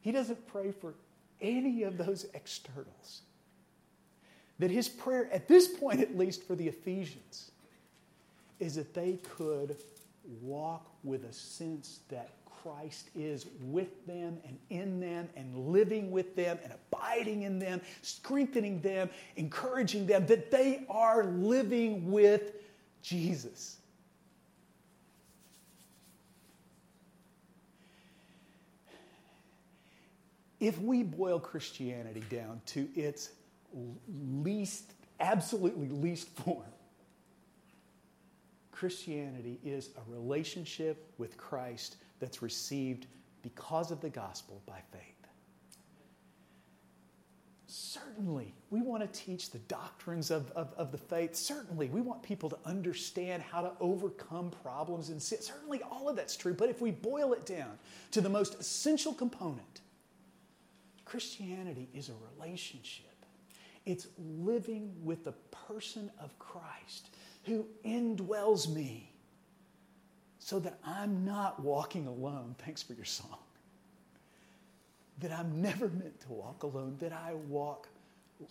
He 0.02 0.12
doesn't 0.12 0.47
pray 0.47 0.71
for 0.71 0.93
any 1.41 1.84
of 1.84 1.97
those 1.97 2.25
externals. 2.34 3.21
That 4.60 4.71
his 4.71 4.89
prayer, 4.89 5.30
at 5.32 5.47
this 5.47 5.67
point 5.67 6.02
at 6.02 6.17
least 6.17 6.43
for 6.43 6.56
the 6.56 6.67
Ephesians, 6.67 7.52
is 8.60 8.75
that 8.75 8.93
they 8.93 9.19
could 9.38 9.78
walk 10.41 10.86
with 11.04 11.23
a 11.23 11.34
sense 11.34 12.02
that 12.10 12.32
Christ 12.62 13.10
is 13.15 13.45
with 13.62 14.06
them 14.06 14.38
and 14.45 14.58
in 14.69 14.99
them 14.99 15.30
and 15.38 15.56
living 15.69 16.12
with 16.12 16.36
them 16.36 16.60
and 16.63 16.73
abiding 16.73 17.43
in 17.43 17.58
them, 17.58 17.80
strengthening 18.02 18.82
them, 18.82 19.10
encouraging 19.38 20.06
them, 20.06 20.25
that 20.25 20.52
they 20.52 20.86
are 20.89 21.23
living 21.25 22.12
with 22.12 22.52
Jesus. 23.02 23.78
If 30.60 30.80
we 30.80 31.04
boil 31.04 31.39
Christianity 31.39 32.24
down 32.30 32.62
to 32.67 32.88
its 32.95 33.30
least, 34.08 34.93
absolutely 35.19 35.89
least 35.89 36.30
form, 36.30 36.63
Christianity 38.72 39.60
is 39.63 39.89
a 39.98 40.12
relationship 40.12 41.12
with 41.17 41.38
Christ 41.38 41.98
that's 42.19 42.41
received 42.41 43.08
because 43.41 43.91
of 43.91 44.02
the 44.02 44.10
gospel 44.10 44.62
by 44.65 44.80
faith. 44.91 45.19
Certainly, 47.67 48.54
we 48.72 48.82
want 48.82 49.02
to 49.02 49.19
teach 49.19 49.52
the 49.52 49.60
doctrines 49.60 50.32
of, 50.32 50.50
of, 50.52 50.74
of, 50.76 50.91
the 50.91 50.98
faith. 50.98 51.36
Certainly, 51.36 51.89
we 51.89 52.02
want 52.02 52.24
people 52.24 52.50
to 52.50 52.58
understand 52.65 53.43
how 53.43 53.62
to 53.62 53.72
overcome 53.80 54.50
problems 54.63 55.10
and 55.10 55.22
sin. 55.22 55.41
Certainly, 55.41 55.84
all 55.84 56.10
of 56.10 56.15
that's 56.15 56.36
true. 56.36 56.54
But 56.54 56.69
if 56.69 56.82
we 56.82 56.91
boil 56.91 57.34
it 57.34 57.45
down 57.45 57.78
to 58.12 58.22
the 58.22 58.30
most 58.30 58.60
essential 58.60 59.13
component, 59.13 59.82
Christianity 61.10 61.89
is 61.91 62.10
a 62.10 62.13
relationship. 62.36 63.06
It's 63.88 64.06
living 64.19 64.93
with 65.04 65.24
the 65.24 65.32
person 65.67 66.12
of 66.22 66.38
Christ 66.38 67.10
who 67.45 67.65
indwells 67.84 68.72
me 68.72 69.12
so 70.38 70.60
that 70.60 70.78
I'm 70.86 71.26
not 71.26 71.62
walking 71.62 72.06
alone. 72.06 72.56
Thanks 72.60 72.84
for 72.84 72.93
your 72.93 73.06
song. 73.06 73.39
That 75.19 75.32
I'm 75.32 75.60
never 75.60 75.88
meant 75.88 76.22
to 76.22 76.32
walk 76.32 76.62
alone, 76.62 76.98
that 77.00 77.12
I 77.12 77.34
walk 77.34 77.88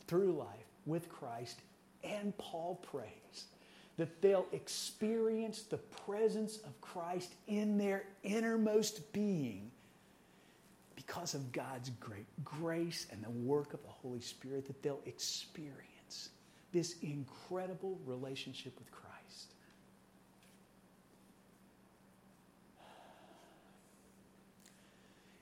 through 0.08 0.32
life 0.32 0.66
with 0.84 1.08
Christ. 1.08 1.60
And 2.02 2.36
Paul 2.38 2.74
prays 2.90 3.44
that 3.98 4.20
they'll 4.20 4.46
experience 4.50 5.62
the 5.62 5.78
presence 5.78 6.56
of 6.58 6.80
Christ 6.80 7.34
in 7.46 7.78
their 7.78 8.02
innermost 8.24 9.12
being 9.12 9.70
because 11.08 11.34
of 11.34 11.50
God's 11.52 11.90
great 12.00 12.26
grace 12.44 13.06
and 13.10 13.24
the 13.24 13.30
work 13.30 13.72
of 13.72 13.82
the 13.82 13.88
Holy 13.88 14.20
Spirit, 14.20 14.66
that 14.66 14.82
they'll 14.82 15.00
experience 15.06 16.28
this 16.70 16.96
incredible 17.00 17.98
relationship 18.04 18.78
with 18.78 18.90
Christ. 18.92 19.54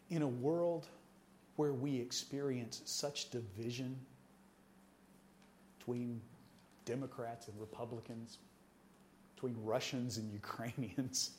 In 0.08 0.22
a 0.22 0.28
world 0.28 0.86
where 1.56 1.72
we 1.72 1.96
experience 1.96 2.82
such 2.84 3.30
division 3.30 3.98
between 5.78 6.20
Democrats 6.84 7.48
and 7.48 7.58
Republicans, 7.58 8.38
between 9.34 9.56
Russians 9.64 10.18
and 10.18 10.32
Ukrainians, 10.32 11.32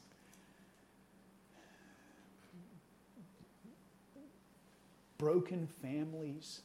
broken 5.17 5.67
families, 5.81 6.61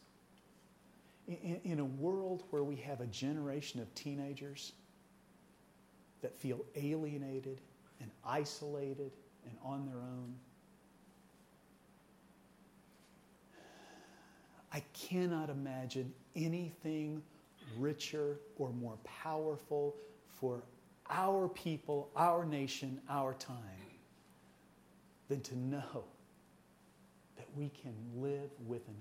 in, 1.29 1.61
in, 1.65 1.79
a 1.79 1.85
world 1.85 2.43
where 2.51 2.65
we 2.65 2.77
have 2.77 3.01
a 3.01 3.07
generation 3.07 3.81
of 3.81 3.95
teenagers 3.95 4.73
that 6.21 6.37
feel 6.39 6.65
alienated 6.75 7.61
and 8.01 8.11
isolated 8.25 9.13
and 9.45 9.57
on 9.65 9.87
their 9.87 9.97
own. 9.97 10.35
I 14.73 14.83
cannot 14.95 15.51
imagine 15.51 16.13
anything 16.35 17.23
richer 17.79 18.39
or 18.57 18.73
more 18.73 18.97
powerful 19.05 19.95
for 20.41 20.63
our 21.09 21.49
people, 21.49 22.11
our 22.17 22.45
nation, 22.45 23.01
our 23.09 23.35
time 23.35 23.59
than 25.29 25.41
to 25.43 25.57
know 25.57 26.05
that 27.43 27.59
we 27.59 27.71
can 27.71 27.93
live 28.15 28.51
with 28.67 28.87
an 28.87 28.95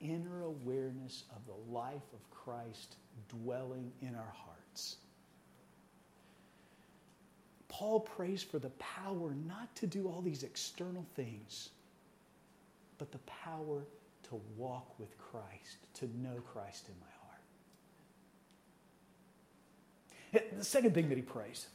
inner 0.00 0.42
awareness 0.42 1.24
of 1.34 1.40
the 1.46 1.72
life 1.74 2.02
of 2.12 2.30
Christ 2.30 2.96
dwelling 3.28 3.90
in 4.02 4.14
our 4.14 4.34
hearts. 4.34 4.96
Paul 7.68 8.00
prays 8.00 8.42
for 8.42 8.58
the 8.58 8.68
power 8.70 9.34
not 9.46 9.74
to 9.76 9.86
do 9.86 10.08
all 10.08 10.20
these 10.20 10.42
external 10.42 11.06
things, 11.14 11.70
but 12.98 13.12
the 13.12 13.18
power 13.18 13.86
to 14.28 14.40
walk 14.58 14.98
with 14.98 15.16
Christ, 15.16 15.78
to 15.94 16.04
know 16.18 16.42
Christ 16.52 16.88
in 16.88 16.94
my 17.00 17.06
heart. 20.42 20.58
The 20.58 20.64
second 20.64 20.92
thing 20.92 21.08
that 21.08 21.16
he 21.16 21.22
prays, 21.22 21.68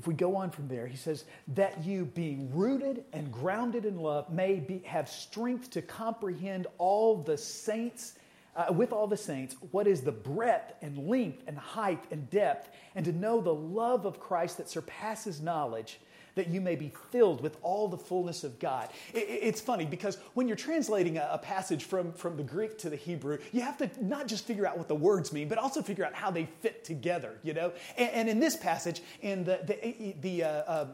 if 0.00 0.06
we 0.06 0.14
go 0.14 0.34
on 0.34 0.50
from 0.50 0.66
there, 0.66 0.86
he 0.86 0.96
says, 0.96 1.24
that 1.48 1.84
you, 1.84 2.06
being 2.06 2.50
rooted 2.54 3.04
and 3.12 3.30
grounded 3.30 3.84
in 3.84 3.98
love, 3.98 4.32
may 4.32 4.54
be, 4.54 4.78
have 4.86 5.10
strength 5.10 5.68
to 5.72 5.82
comprehend 5.82 6.66
all 6.78 7.18
the 7.18 7.36
saints 7.36 8.14
uh, 8.56 8.72
with 8.72 8.94
all 8.94 9.06
the 9.06 9.16
saints, 9.16 9.56
what 9.72 9.86
is 9.86 10.00
the 10.00 10.10
breadth 10.10 10.72
and 10.80 11.06
length 11.06 11.42
and 11.46 11.58
height 11.58 12.02
and 12.10 12.30
depth, 12.30 12.70
and 12.94 13.04
to 13.04 13.12
know 13.12 13.42
the 13.42 13.52
love 13.52 14.06
of 14.06 14.18
Christ 14.18 14.56
that 14.56 14.70
surpasses 14.70 15.42
knowledge, 15.42 16.00
that 16.34 16.48
you 16.48 16.60
may 16.60 16.76
be 16.76 16.92
filled 17.10 17.40
with 17.40 17.56
all 17.62 17.88
the 17.88 17.96
fullness 17.96 18.44
of 18.44 18.58
God. 18.58 18.88
It's 19.12 19.60
funny 19.60 19.84
because 19.84 20.18
when 20.34 20.48
you're 20.48 20.56
translating 20.56 21.16
a, 21.16 21.40
passage 21.40 21.84
from, 21.84 22.12
from 22.12 22.36
the 22.36 22.42
Greek 22.42 22.76
to 22.78 22.90
the 22.90 22.96
Hebrew, 22.96 23.38
you 23.50 23.62
have 23.62 23.78
to 23.78 23.90
not 24.00 24.26
just 24.26 24.46
figure 24.46 24.66
out 24.66 24.76
what 24.76 24.88
the 24.88 24.94
words 24.94 25.32
mean, 25.32 25.48
but 25.48 25.58
also 25.58 25.80
figure 25.82 26.04
out 26.04 26.14
how 26.14 26.30
they 26.30 26.46
fit 26.60 26.84
together, 26.84 27.38
you 27.42 27.54
know? 27.54 27.72
And, 27.96 28.28
in 28.28 28.38
this 28.38 28.56
passage, 28.56 29.00
in 29.22 29.44
the, 29.44 29.60
the, 29.66 30.14
the 30.20 30.44
uh, 30.44 30.48
uh, 30.48 30.86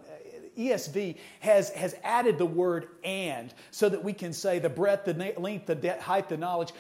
ESV 0.56 1.16
has, 1.40 1.70
has 1.70 1.94
added 2.02 2.38
the 2.38 2.46
word 2.46 2.88
and 3.04 3.52
so 3.70 3.88
that 3.88 4.02
we 4.02 4.12
can 4.12 4.32
say 4.32 4.58
the 4.58 4.68
breadth, 4.68 5.04
the 5.04 5.34
length, 5.38 5.66
the 5.66 5.96
height, 6.00 6.28
the 6.28 6.36
knowledge 6.36 6.72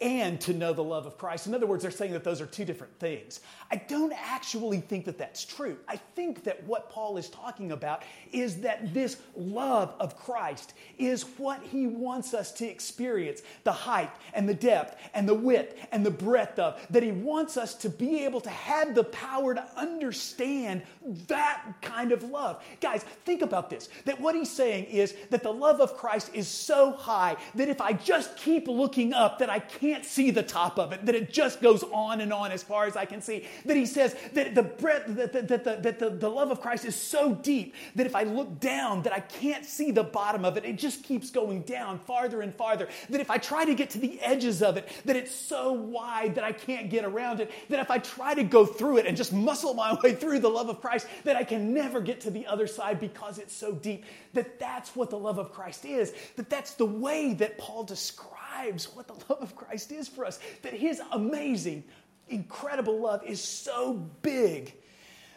and 0.00 0.40
to 0.40 0.52
know 0.52 0.72
the 0.72 0.82
love 0.82 1.06
of 1.06 1.16
Christ. 1.16 1.46
In 1.46 1.54
other 1.54 1.66
words, 1.66 1.82
they're 1.82 1.92
saying 1.92 2.12
that 2.12 2.24
those 2.24 2.40
are 2.40 2.46
two 2.46 2.64
different 2.64 2.98
things. 2.98 3.40
I 3.70 3.76
don't 3.76 4.12
actually 4.12 4.80
think 4.80 5.04
that 5.04 5.18
that's 5.18 5.44
true. 5.44 5.76
I 5.86 5.96
think 5.96 6.42
that 6.44 6.64
what 6.64 6.90
Paul 6.90 7.16
is 7.16 7.28
talking 7.28 7.70
about 7.70 8.02
is 8.32 8.62
that 8.62 8.92
this 8.92 9.16
love 9.36 9.94
of 10.00 10.18
Christ 10.18 10.74
is 10.98 11.22
what 11.38 11.62
he 11.62 11.86
wants 11.86 12.34
us 12.34 12.50
to 12.52 12.66
experience 12.66 13.42
the 13.62 13.72
height 13.72 14.10
and 14.32 14.48
the 14.48 14.54
depth 14.54 15.00
and 15.14 15.28
the 15.28 15.34
width 15.34 15.78
and 15.92 16.04
the 16.04 16.10
breadth 16.10 16.58
of, 16.58 16.84
that 16.90 17.04
he 17.04 17.12
wants 17.12 17.56
us 17.56 17.74
to 17.76 17.88
be 17.88 18.24
able 18.24 18.40
to 18.40 18.50
have 18.50 18.96
the 18.96 19.04
power 19.04 19.54
to 19.54 19.64
understand 19.76 20.82
that 21.28 21.62
kind 21.82 22.10
of 22.10 22.24
love. 22.24 22.62
Guys, 22.80 23.04
think 23.24 23.42
about 23.42 23.70
this 23.70 23.88
that 24.06 24.20
what 24.20 24.34
he's 24.34 24.50
saying 24.50 24.86
is 24.86 25.14
that 25.30 25.44
the 25.44 25.52
love 25.52 25.80
of 25.80 25.96
Christ 25.96 26.30
is 26.34 26.48
so 26.48 26.92
high 26.92 27.36
that 27.54 27.68
if 27.68 27.80
I 27.80 27.92
just 27.92 28.36
keep 28.36 28.66
looking 28.66 29.12
up, 29.12 29.38
that 29.38 29.50
I 29.50 29.60
can't 29.60 29.83
see 30.04 30.30
the 30.30 30.42
top 30.42 30.78
of 30.78 30.92
it, 30.92 31.04
that 31.06 31.14
it 31.14 31.32
just 31.32 31.60
goes 31.60 31.82
on 31.82 32.20
and 32.20 32.32
on 32.32 32.52
as 32.52 32.62
far 32.62 32.86
as 32.86 32.96
I 32.96 33.04
can 33.04 33.20
see 33.20 33.46
that 33.64 33.76
he 33.76 33.86
says 33.86 34.16
that 34.32 34.54
the 34.54 34.62
breadth, 34.62 35.06
that, 35.16 35.32
that, 35.32 35.48
that, 35.48 35.64
the, 35.64 35.76
that 35.76 35.98
the, 35.98 36.10
the 36.10 36.28
love 36.28 36.50
of 36.50 36.60
Christ 36.60 36.84
is 36.84 36.94
so 36.94 37.34
deep 37.34 37.74
that 37.94 38.06
if 38.06 38.14
I 38.14 38.22
look 38.22 38.60
down, 38.60 39.02
that 39.02 39.12
I 39.12 39.20
can't 39.20 39.64
see 39.64 39.90
the 39.90 40.02
bottom 40.02 40.44
of 40.44 40.56
it. 40.56 40.64
It 40.64 40.78
just 40.78 41.02
keeps 41.02 41.30
going 41.30 41.62
down 41.62 41.98
farther 41.98 42.40
and 42.42 42.54
farther. 42.54 42.88
That 43.10 43.20
if 43.20 43.30
I 43.30 43.38
try 43.38 43.64
to 43.64 43.74
get 43.74 43.90
to 43.90 43.98
the 43.98 44.20
edges 44.20 44.62
of 44.62 44.76
it, 44.76 44.88
that 45.04 45.16
it's 45.16 45.34
so 45.34 45.72
wide 45.72 46.34
that 46.36 46.44
I 46.44 46.52
can't 46.52 46.90
get 46.90 47.04
around 47.04 47.40
it. 47.40 47.50
That 47.68 47.80
if 47.80 47.90
I 47.90 47.98
try 47.98 48.34
to 48.34 48.44
go 48.44 48.64
through 48.64 48.98
it 48.98 49.06
and 49.06 49.16
just 49.16 49.32
muscle 49.32 49.74
my 49.74 49.96
way 50.02 50.14
through 50.14 50.40
the 50.40 50.50
love 50.50 50.68
of 50.68 50.80
Christ, 50.80 51.06
that 51.24 51.36
I 51.36 51.44
can 51.44 51.74
never 51.74 52.00
get 52.00 52.20
to 52.22 52.30
the 52.30 52.46
other 52.46 52.66
side 52.66 53.00
because 53.00 53.38
it's 53.38 53.54
so 53.54 53.72
deep. 53.72 54.04
That 54.32 54.58
that's 54.58 54.94
what 54.96 55.10
the 55.10 55.18
love 55.18 55.38
of 55.38 55.52
Christ 55.52 55.84
is. 55.84 56.12
That 56.36 56.50
that's 56.50 56.74
the 56.74 56.86
way 56.86 57.34
that 57.34 57.58
Paul 57.58 57.84
describes 57.84 58.43
what 58.72 59.06
the 59.06 59.14
love 59.28 59.42
of 59.42 59.56
Christ 59.56 59.92
is 59.92 60.08
for 60.08 60.24
us. 60.24 60.38
That 60.62 60.74
his 60.74 61.00
amazing, 61.12 61.84
incredible 62.28 63.00
love 63.00 63.22
is 63.24 63.42
so 63.42 63.94
big 64.22 64.74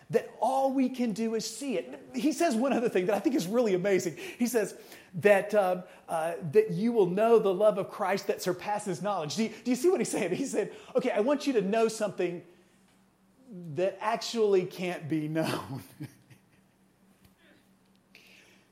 that 0.10 0.30
all 0.40 0.72
we 0.72 0.88
can 0.88 1.12
do 1.12 1.36
is 1.36 1.46
see 1.46 1.76
it. 1.78 2.02
He 2.14 2.32
says 2.32 2.56
one 2.56 2.72
other 2.72 2.88
thing 2.88 3.08
that 3.08 3.16
I 3.16 3.20
think 3.20 3.36
is 3.36 3.46
really 3.46 3.74
amazing. 3.74 4.16
He 4.40 4.48
says 4.48 4.74
that, 5.16 5.54
uh, 5.54 5.82
uh, 6.08 6.34
that 6.54 6.72
you 6.72 6.94
will 6.94 7.08
know 7.08 7.40
the 7.40 7.54
love 7.54 7.78
of 7.78 7.90
Christ 7.90 8.28
that 8.28 8.42
surpasses 8.42 9.02
knowledge. 9.02 9.36
Do 9.36 9.44
you, 9.44 9.50
do 9.50 9.70
you 9.72 9.76
see 9.76 9.90
what 9.90 10.00
he's 10.00 10.10
saying? 10.10 10.34
He 10.34 10.46
said, 10.46 10.72
okay, 10.96 11.12
I 11.12 11.20
want 11.20 11.46
you 11.46 11.54
to 11.54 11.62
know 11.62 11.90
something 11.90 12.42
that 13.76 13.98
actually 14.00 14.66
can't 14.66 15.10
be 15.10 15.28
known. 15.28 15.84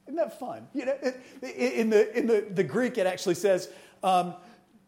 Isn't 0.08 0.16
that 0.16 0.40
fun? 0.40 0.68
You 0.74 0.86
know, 0.86 0.98
in 1.42 1.90
the, 1.90 2.18
in 2.18 2.28
the, 2.28 2.48
the 2.50 2.64
Greek, 2.64 2.98
it 2.98 3.08
actually 3.08 3.36
says 3.36 3.70
um, 4.04 4.36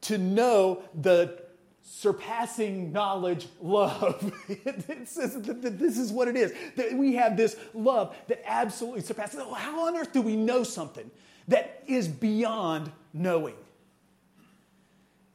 to 0.01 0.17
know 0.17 0.83
the 1.01 1.41
surpassing 1.81 2.91
knowledge 2.91 3.47
love. 3.61 4.33
says 5.05 5.41
that 5.41 5.79
this 5.79 5.97
is 5.97 6.11
what 6.11 6.27
it 6.27 6.35
is. 6.35 6.53
That 6.75 6.93
we 6.93 7.15
have 7.15 7.37
this 7.37 7.55
love 7.73 8.15
that 8.27 8.41
absolutely 8.45 9.01
surpasses. 9.01 9.39
Oh, 9.41 9.53
how 9.53 9.87
on 9.87 9.95
earth 9.95 10.11
do 10.11 10.21
we 10.21 10.35
know 10.35 10.63
something 10.63 11.09
that 11.47 11.83
is 11.87 12.07
beyond 12.07 12.91
knowing? 13.13 13.55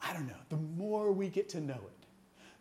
I 0.01 0.12
don't 0.12 0.27
know. 0.27 0.35
The 0.51 0.57
more 0.57 1.12
we 1.12 1.29
get 1.29 1.48
to 1.51 1.61
know 1.61 1.75
it, 1.75 2.07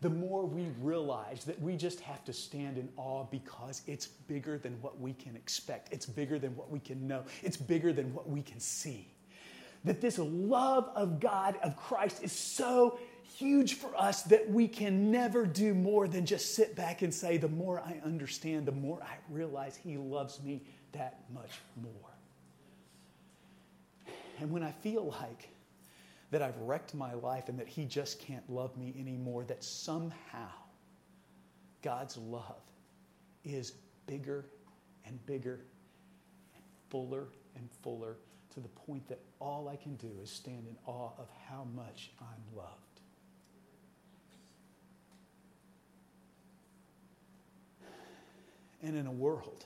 the 0.02 0.10
more 0.10 0.46
we 0.46 0.68
realize 0.82 1.44
that 1.46 1.62
we 1.62 1.76
just 1.76 2.00
have 2.02 2.24
to 2.26 2.34
stand 2.34 2.78
in 2.78 2.90
awe 2.98 3.24
because 3.30 3.84
it's 3.86 4.08
bigger 4.08 4.58
than 4.58 4.74
what 4.82 5.00
we 5.00 5.14
can 5.14 5.36
expect. 5.36 5.94
It's 5.94 6.06
bigger 6.08 6.40
than 6.40 6.56
what 6.56 6.72
we 6.72 6.80
can 6.80 7.08
know. 7.08 7.24
It's 7.44 7.58
bigger 7.58 7.94
than 7.94 8.14
what 8.14 8.28
we 8.28 8.42
can 8.42 8.60
see. 8.60 9.08
That 9.84 10.02
this 10.02 10.20
love 10.20 10.90
of 10.96 11.20
God, 11.20 11.58
of 11.64 11.76
Christ, 11.76 12.22
is 12.24 12.32
so 12.32 13.00
huge 13.24 13.76
for 13.76 13.96
us 13.96 14.24
that 14.24 14.50
we 14.50 14.68
can 14.68 15.12
never 15.12 15.46
do 15.46 15.74
more 15.74 16.08
than 16.08 16.26
just 16.26 16.54
sit 16.56 16.76
back 16.76 17.02
and 17.02 17.14
say, 17.14 17.38
the 17.38 17.48
more 17.48 17.80
I 17.80 18.00
understand, 18.06 18.66
the 18.66 18.72
more 18.72 19.02
I 19.02 19.16
realize 19.30 19.76
He 19.76 19.98
loves 19.98 20.42
me 20.44 20.62
that 20.92 21.22
much 21.34 21.52
more. 21.82 22.12
And 24.40 24.52
when 24.52 24.64
I 24.64 24.72
feel 24.72 25.16
like 25.20 25.50
that 26.32 26.42
I've 26.42 26.58
wrecked 26.60 26.94
my 26.94 27.14
life 27.14 27.50
and 27.50 27.60
that 27.60 27.68
He 27.68 27.86
just 27.86 28.20
can't 28.20 28.48
love 28.50 28.76
me 28.78 28.94
anymore, 29.00 29.44
that 29.46 29.64
somehow 29.64 30.50
God's 31.82 32.18
love 32.18 32.62
is 33.44 33.74
bigger 34.08 34.46
and 35.06 35.24
bigger 35.26 35.62
fuller 36.92 37.30
and 37.56 37.68
fuller 37.82 38.18
to 38.54 38.60
the 38.60 38.68
point 38.68 39.08
that 39.08 39.20
all 39.40 39.68
I 39.68 39.78
can 39.78 39.96
do 39.96 40.12
is 40.22 40.30
stand 40.30 40.68
in 40.68 40.76
awe 40.86 41.12
of 41.18 41.30
how 41.50 41.66
much 41.74 42.12
I'm 42.20 42.56
loved. 42.56 43.00
And 48.84 48.98
in 48.98 49.08
a 49.08 49.12
world 49.12 49.66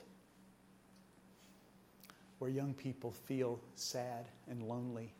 where 2.38 2.50
young 2.50 2.74
people 2.74 3.10
feel 3.10 3.60
sad 3.74 4.26
and 4.48 4.62
lonely 4.62 5.12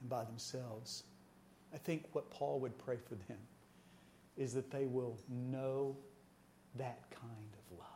and 0.00 0.10
by 0.10 0.24
themselves, 0.24 1.04
I 1.74 1.78
think 1.78 2.04
what 2.12 2.30
Paul 2.30 2.60
would 2.60 2.78
pray 2.78 2.98
for 3.08 3.14
them 3.14 3.38
is 4.36 4.52
that 4.54 4.70
they 4.70 4.86
will 4.86 5.18
know 5.28 5.96
that 6.76 7.02
kind 7.10 7.56
of 7.72 7.78
love. 7.78 7.92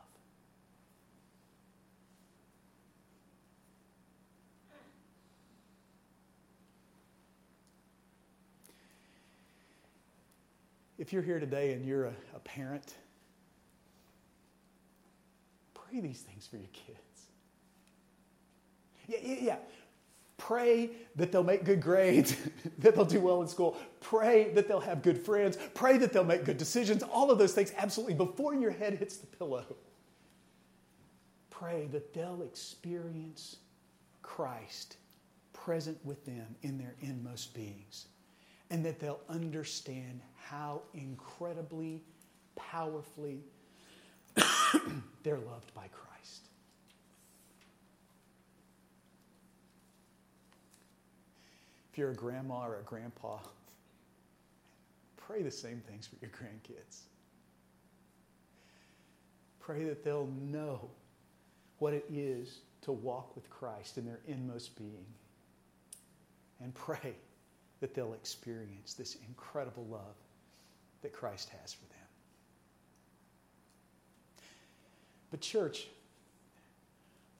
If 10.99 11.13
you're 11.13 11.23
here 11.23 11.39
today 11.39 11.73
and 11.73 11.85
you're 11.85 12.07
a, 12.07 12.15
a 12.35 12.39
parent, 12.41 12.95
pray 15.75 16.01
these 16.01 16.21
things 16.21 16.47
for 16.47 16.57
your 16.57 16.69
kids. 16.73 16.99
Yeah, 19.07 19.19
yeah, 19.23 19.37
yeah. 19.41 19.57
Pray 20.39 20.91
that 21.17 21.33
they'll 21.33 21.45
make 21.45 21.65
good 21.65 21.81
grades, 21.81 22.37
that 22.79 22.95
they'll 22.95 23.05
do 23.05 23.21
well 23.21 23.43
in 23.43 23.49
school. 23.49 23.77
Pray 24.01 24.53
that 24.55 24.69
they'll 24.69 24.81
have 24.81 25.03
good 25.03 25.19
friends. 25.19 25.59
Pray 25.75 25.99
that 25.99 26.13
they'll 26.13 26.25
make 26.25 26.45
good 26.45 26.59
decisions. 26.59 27.03
All 27.03 27.31
of 27.31 27.39
those 27.39 27.53
things, 27.53 27.73
absolutely, 27.77 28.15
before 28.15 28.55
your 28.55 28.71
head 28.71 28.95
hits 28.95 29.17
the 29.17 29.27
pillow. 29.27 29.65
Pray 31.51 31.89
that 31.93 32.13
they'll 32.13 32.43
experience 32.43 33.57
Christ 34.23 34.97
present 35.53 35.99
with 36.05 36.25
them 36.27 36.55
in 36.63 36.79
their 36.79 36.95
inmost 37.01 37.55
beings 37.55 38.07
and 38.71 38.85
that 38.85 38.99
they'll 38.99 39.21
understand 39.29 40.21
how 40.37 40.83
incredibly, 40.95 42.03
powerfully, 42.57 43.41
they're 45.23 45.39
loved 45.39 45.73
by 45.75 45.87
Christ. 45.89 46.49
If 51.93 51.99
you're 51.99 52.11
a 52.11 52.15
grandma 52.15 52.67
or 52.67 52.79
a 52.81 52.83
grandpa, 52.83 53.39
pray 55.17 55.43
the 55.43 55.51
same 55.51 55.81
things 55.89 56.07
for 56.07 56.17
your 56.21 56.31
grandkids. 56.31 57.01
Pray 59.61 59.85
that 59.85 60.05
they'll 60.05 60.31
know 60.41 60.91
what 61.79 61.93
it 61.93 62.05
is 62.13 62.59
to 62.83 62.93
walk 62.93 63.35
with 63.35 63.49
Christ 63.51 63.99
in 63.99 64.07
their 64.07 64.21
inmost 64.29 64.77
being. 64.77 65.07
And 66.63 66.75
pray 66.75 67.15
that 67.81 67.95
they'll 67.95 68.15
experience 68.15 68.95
this 68.95 69.17
incredible 69.29 69.87
love 69.91 70.17
that 71.03 71.13
Christ 71.13 71.51
has 71.61 71.73
for 71.73 71.85
them. 71.87 71.99
But, 75.31 75.41
church, 75.41 75.89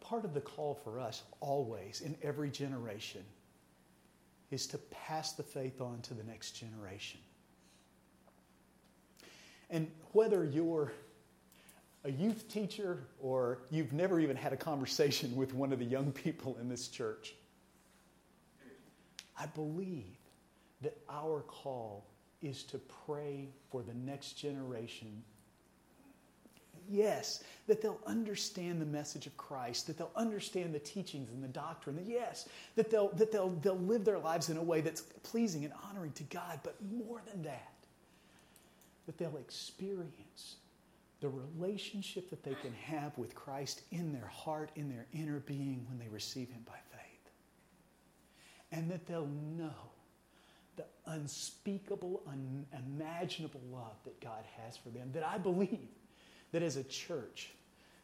part 0.01 0.25
of 0.25 0.35
the 0.35 0.41
call 0.41 0.75
for 0.75 1.01
us 1.01 1.23
always 1.41 2.03
in 2.03 2.17
every 2.23 2.51
generation 2.51 3.23
is 4.51 4.67
to 4.69 4.79
pass 4.79 5.33
the 5.33 5.43
faith 5.43 5.81
on 5.81 6.01
to 6.03 6.15
the 6.15 6.23
next 6.25 6.53
generation. 6.53 7.21
And 9.71 9.91
whether 10.13 10.45
you're 10.45 10.93
a 12.05 12.11
youth 12.11 12.49
teacher 12.49 13.05
or 13.21 13.59
you've 13.71 13.93
never 13.93 14.21
even 14.21 14.37
had 14.37 14.53
a 14.53 14.57
conversation 14.57 15.35
with 15.37 15.55
one 15.55 15.73
of 15.73 15.79
the 15.79 15.85
young 15.85 16.13
people 16.13 16.57
in 16.61 16.69
this 16.69 16.89
church, 16.89 17.35
I 19.39 19.47
believe 19.47 20.17
that 20.83 20.97
our 21.09 21.41
call 21.43 22.07
is 22.43 22.63
to 22.65 22.79
pray 23.07 23.49
for 23.71 23.83
the 23.83 23.95
next 23.95 24.35
generation. 24.35 25.23
Yes, 26.89 27.43
that 27.67 27.83
they'll 27.83 28.01
understand 28.07 28.81
the 28.81 28.87
message 28.87 29.27
of 29.27 29.37
Christ, 29.37 29.89
that 29.89 29.99
they'll 29.99 30.13
understand 30.15 30.73
the 30.73 30.79
teachings 30.79 31.31
and 31.31 31.43
the 31.43 31.49
doctrine, 31.49 31.97
that 31.97 32.07
yes, 32.07 32.49
that 32.77 32.91
they'll, 32.91 33.09
that 33.15 33.33
they'll, 33.33 33.49
they'll 33.49 33.79
live 33.79 34.05
their 34.05 34.19
lives 34.19 34.51
in 34.51 34.57
a 34.57 34.63
way 34.63 34.81
that's 34.81 35.01
pleasing 35.01 35.65
and 35.65 35.73
honoring 35.89 36.13
to 36.13 36.23
God, 36.25 36.61
but 36.63 36.77
more 36.93 37.21
than 37.29 37.43
that, 37.43 37.73
that 39.07 39.19
they'll 39.19 39.39
experience 39.39 40.57
the 41.21 41.29
relationship 41.29 42.31
that 42.31 42.45
they 42.45 42.55
can 42.63 42.75
have 42.75 43.17
with 43.19 43.35
Christ 43.35 43.83
in 43.91 44.13
their 44.13 44.29
heart, 44.29 44.71
in 44.77 44.89
their 44.89 45.07
inner 45.13 45.41
being 45.41 45.85
when 45.89 45.99
they 45.99 46.09
receive 46.09 46.51
Him 46.51 46.63
by 46.67 46.79
faith. 46.93 47.31
And 48.71 48.91
that 48.91 49.07
they'll 49.07 49.27
know 49.27 49.73
unspeakable, 51.07 52.23
unimaginable 52.29 53.61
love 53.73 53.97
that 54.05 54.21
God 54.21 54.45
has 54.63 54.77
for 54.77 54.89
them. 54.91 55.11
That 55.13 55.27
I 55.27 55.39
believe 55.39 55.89
that 56.53 56.63
as 56.63 56.77
a 56.77 56.85
church, 56.85 57.51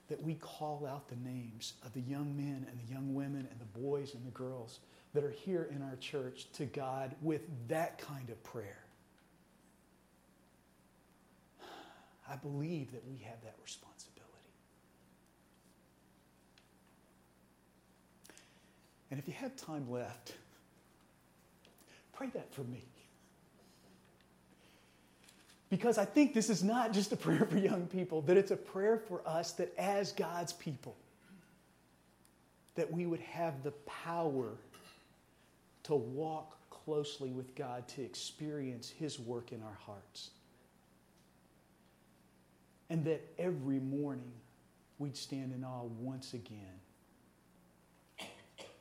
that 0.08 0.22
we 0.22 0.34
call 0.34 0.86
out 0.86 1.08
the 1.08 1.16
names 1.16 1.74
of 1.84 1.92
the 1.94 2.00
young 2.00 2.36
men 2.36 2.66
and 2.68 2.78
the 2.78 2.92
young 2.92 3.14
women 3.14 3.48
and 3.50 3.60
the 3.60 3.80
boys 3.80 4.14
and 4.14 4.26
the 4.26 4.30
girls 4.30 4.80
that 5.14 5.24
are 5.24 5.30
here 5.30 5.68
in 5.74 5.82
our 5.82 5.96
church 5.96 6.46
to 6.54 6.64
God 6.66 7.14
with 7.22 7.42
that 7.68 7.98
kind 7.98 8.30
of 8.30 8.42
prayer. 8.44 8.78
I 12.30 12.36
believe 12.36 12.92
that 12.92 13.06
we 13.06 13.18
have 13.24 13.42
that 13.42 13.56
responsibility. 13.62 14.22
And 19.10 19.18
if 19.18 19.28
you 19.28 19.34
have 19.34 19.54
time 19.56 19.90
left, 19.90 20.34
pray 22.14 22.28
that 22.32 22.54
for 22.54 22.62
me. 22.62 22.84
Because 25.72 25.96
I 25.96 26.04
think 26.04 26.34
this 26.34 26.50
is 26.50 26.62
not 26.62 26.92
just 26.92 27.12
a 27.12 27.16
prayer 27.26 27.46
for 27.46 27.56
young 27.56 27.86
people, 27.86 28.20
that 28.22 28.36
it's 28.36 28.50
a 28.50 28.56
prayer 28.56 28.98
for 28.98 29.26
us 29.26 29.52
that 29.52 29.72
as 29.78 30.12
God's 30.12 30.52
people, 30.52 30.94
that 32.74 32.92
we 32.92 33.06
would 33.06 33.20
have 33.20 33.62
the 33.62 33.70
power 33.86 34.50
to 35.84 35.94
walk 35.94 36.58
closely 36.68 37.30
with 37.30 37.54
God, 37.54 37.88
to 37.88 38.02
experience 38.02 38.90
His 38.90 39.18
work 39.18 39.50
in 39.50 39.62
our 39.62 39.78
hearts. 39.86 40.32
And 42.90 43.02
that 43.06 43.22
every 43.38 43.80
morning 43.80 44.30
we'd 44.98 45.16
stand 45.16 45.54
in 45.54 45.64
awe 45.64 45.84
once 45.98 46.34
again 46.34 46.80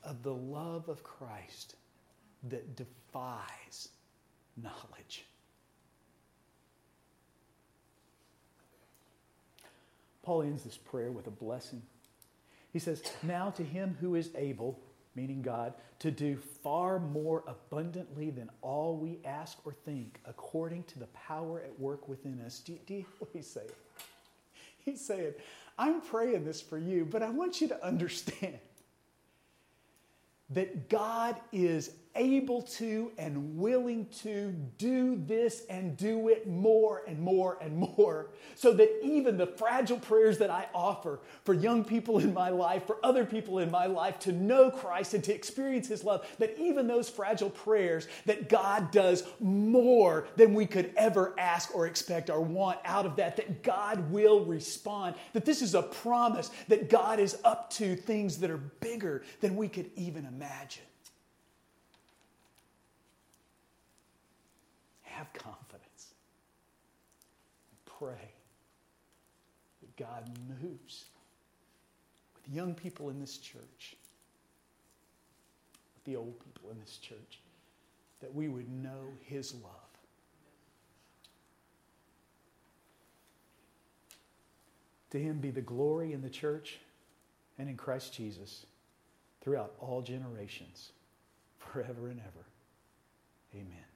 of 0.03 0.23
the 0.23 0.33
love 0.33 0.89
of 0.89 1.03
Christ 1.03 1.77
that 2.49 2.75
defies 2.75 3.87
knowledge. 4.61 5.23
Paul 10.23 10.43
ends 10.43 10.63
this 10.63 10.77
prayer 10.77 11.11
with 11.11 11.27
a 11.27 11.31
blessing. 11.31 11.81
He 12.71 12.79
says, 12.79 13.03
Now 13.23 13.49
to 13.51 13.63
him 13.63 13.97
who 13.99 14.15
is 14.15 14.29
able, 14.35 14.79
meaning 15.15 15.41
God, 15.41 15.73
to 15.99 16.11
do 16.11 16.37
far 16.37 16.99
more 16.99 17.43
abundantly 17.47 18.29
than 18.29 18.49
all 18.61 18.97
we 18.97 19.19
ask 19.25 19.57
or 19.65 19.73
think, 19.73 20.19
according 20.25 20.83
to 20.83 20.99
the 20.99 21.07
power 21.07 21.61
at 21.61 21.79
work 21.79 22.07
within 22.07 22.41
us. 22.41 22.59
Do, 22.59 22.77
do 22.85 22.95
you 22.95 23.05
what 23.19 23.31
he's 23.33 23.47
saying? 23.47 23.67
He's 24.83 25.05
saying, 25.05 25.33
I'm 25.77 26.01
praying 26.01 26.45
this 26.45 26.61
for 26.61 26.77
you, 26.77 27.05
but 27.05 27.21
I 27.21 27.29
want 27.29 27.61
you 27.61 27.67
to 27.67 27.85
understand 27.85 28.57
that 30.51 30.89
God 30.89 31.35
is 31.51 31.91
able 32.15 32.61
to 32.61 33.11
and 33.17 33.57
willing 33.57 34.07
to 34.23 34.51
do 34.77 35.15
this 35.15 35.65
and 35.69 35.95
do 35.95 36.29
it 36.29 36.47
more 36.47 37.03
and 37.07 37.19
more 37.19 37.57
and 37.61 37.75
more. 37.75 38.29
So 38.55 38.73
that 38.73 38.89
even 39.03 39.37
the 39.37 39.47
fragile 39.47 39.97
prayers 39.97 40.37
that 40.39 40.49
I 40.49 40.67
offer 40.73 41.19
for 41.43 41.53
young 41.53 41.83
people 41.83 42.19
in 42.19 42.33
my 42.33 42.49
life, 42.49 42.85
for 42.85 42.97
other 43.03 43.25
people 43.25 43.59
in 43.59 43.71
my 43.71 43.85
life 43.85 44.19
to 44.19 44.31
know 44.31 44.69
Christ 44.69 45.13
and 45.13 45.23
to 45.23 45.33
experience 45.33 45.87
His 45.87 46.03
love, 46.03 46.27
that 46.39 46.57
even 46.59 46.87
those 46.87 47.09
fragile 47.09 47.49
prayers, 47.49 48.07
that 48.25 48.49
God 48.49 48.91
does 48.91 49.23
more 49.39 50.27
than 50.35 50.53
we 50.53 50.65
could 50.65 50.93
ever 50.97 51.33
ask 51.37 51.73
or 51.73 51.87
expect 51.87 52.29
or 52.29 52.41
want 52.41 52.79
out 52.85 53.05
of 53.05 53.15
that, 53.17 53.37
that 53.37 53.63
God 53.63 54.11
will 54.11 54.45
respond. 54.45 55.15
That 55.33 55.45
this 55.45 55.61
is 55.61 55.75
a 55.75 55.83
promise 55.83 56.51
that 56.67 56.89
God 56.89 57.19
is 57.19 57.37
up 57.43 57.69
to 57.71 57.95
things 57.95 58.37
that 58.39 58.51
are 58.51 58.57
bigger 58.57 59.23
than 59.39 59.55
we 59.55 59.67
could 59.67 59.89
even 59.95 60.25
imagine. 60.25 60.83
Have 65.21 65.33
confidence. 65.33 66.15
Pray 67.85 68.31
that 69.81 69.95
God 69.95 70.27
moves 70.59 71.05
with 72.35 72.55
young 72.55 72.73
people 72.73 73.09
in 73.09 73.19
this 73.19 73.37
church, 73.37 73.95
with 75.93 76.03
the 76.05 76.15
old 76.15 76.33
people 76.43 76.71
in 76.71 76.79
this 76.79 76.97
church, 76.97 77.39
that 78.19 78.33
we 78.33 78.47
would 78.47 78.67
know 78.71 79.13
His 79.21 79.53
love. 79.53 79.71
To 85.11 85.19
Him 85.19 85.37
be 85.37 85.51
the 85.51 85.61
glory 85.61 86.13
in 86.13 86.23
the 86.23 86.29
church 86.29 86.79
and 87.59 87.69
in 87.69 87.77
Christ 87.77 88.13
Jesus 88.13 88.65
throughout 89.41 89.73
all 89.79 90.01
generations, 90.01 90.91
forever 91.59 92.07
and 92.07 92.19
ever. 92.19 92.45
Amen. 93.53 93.90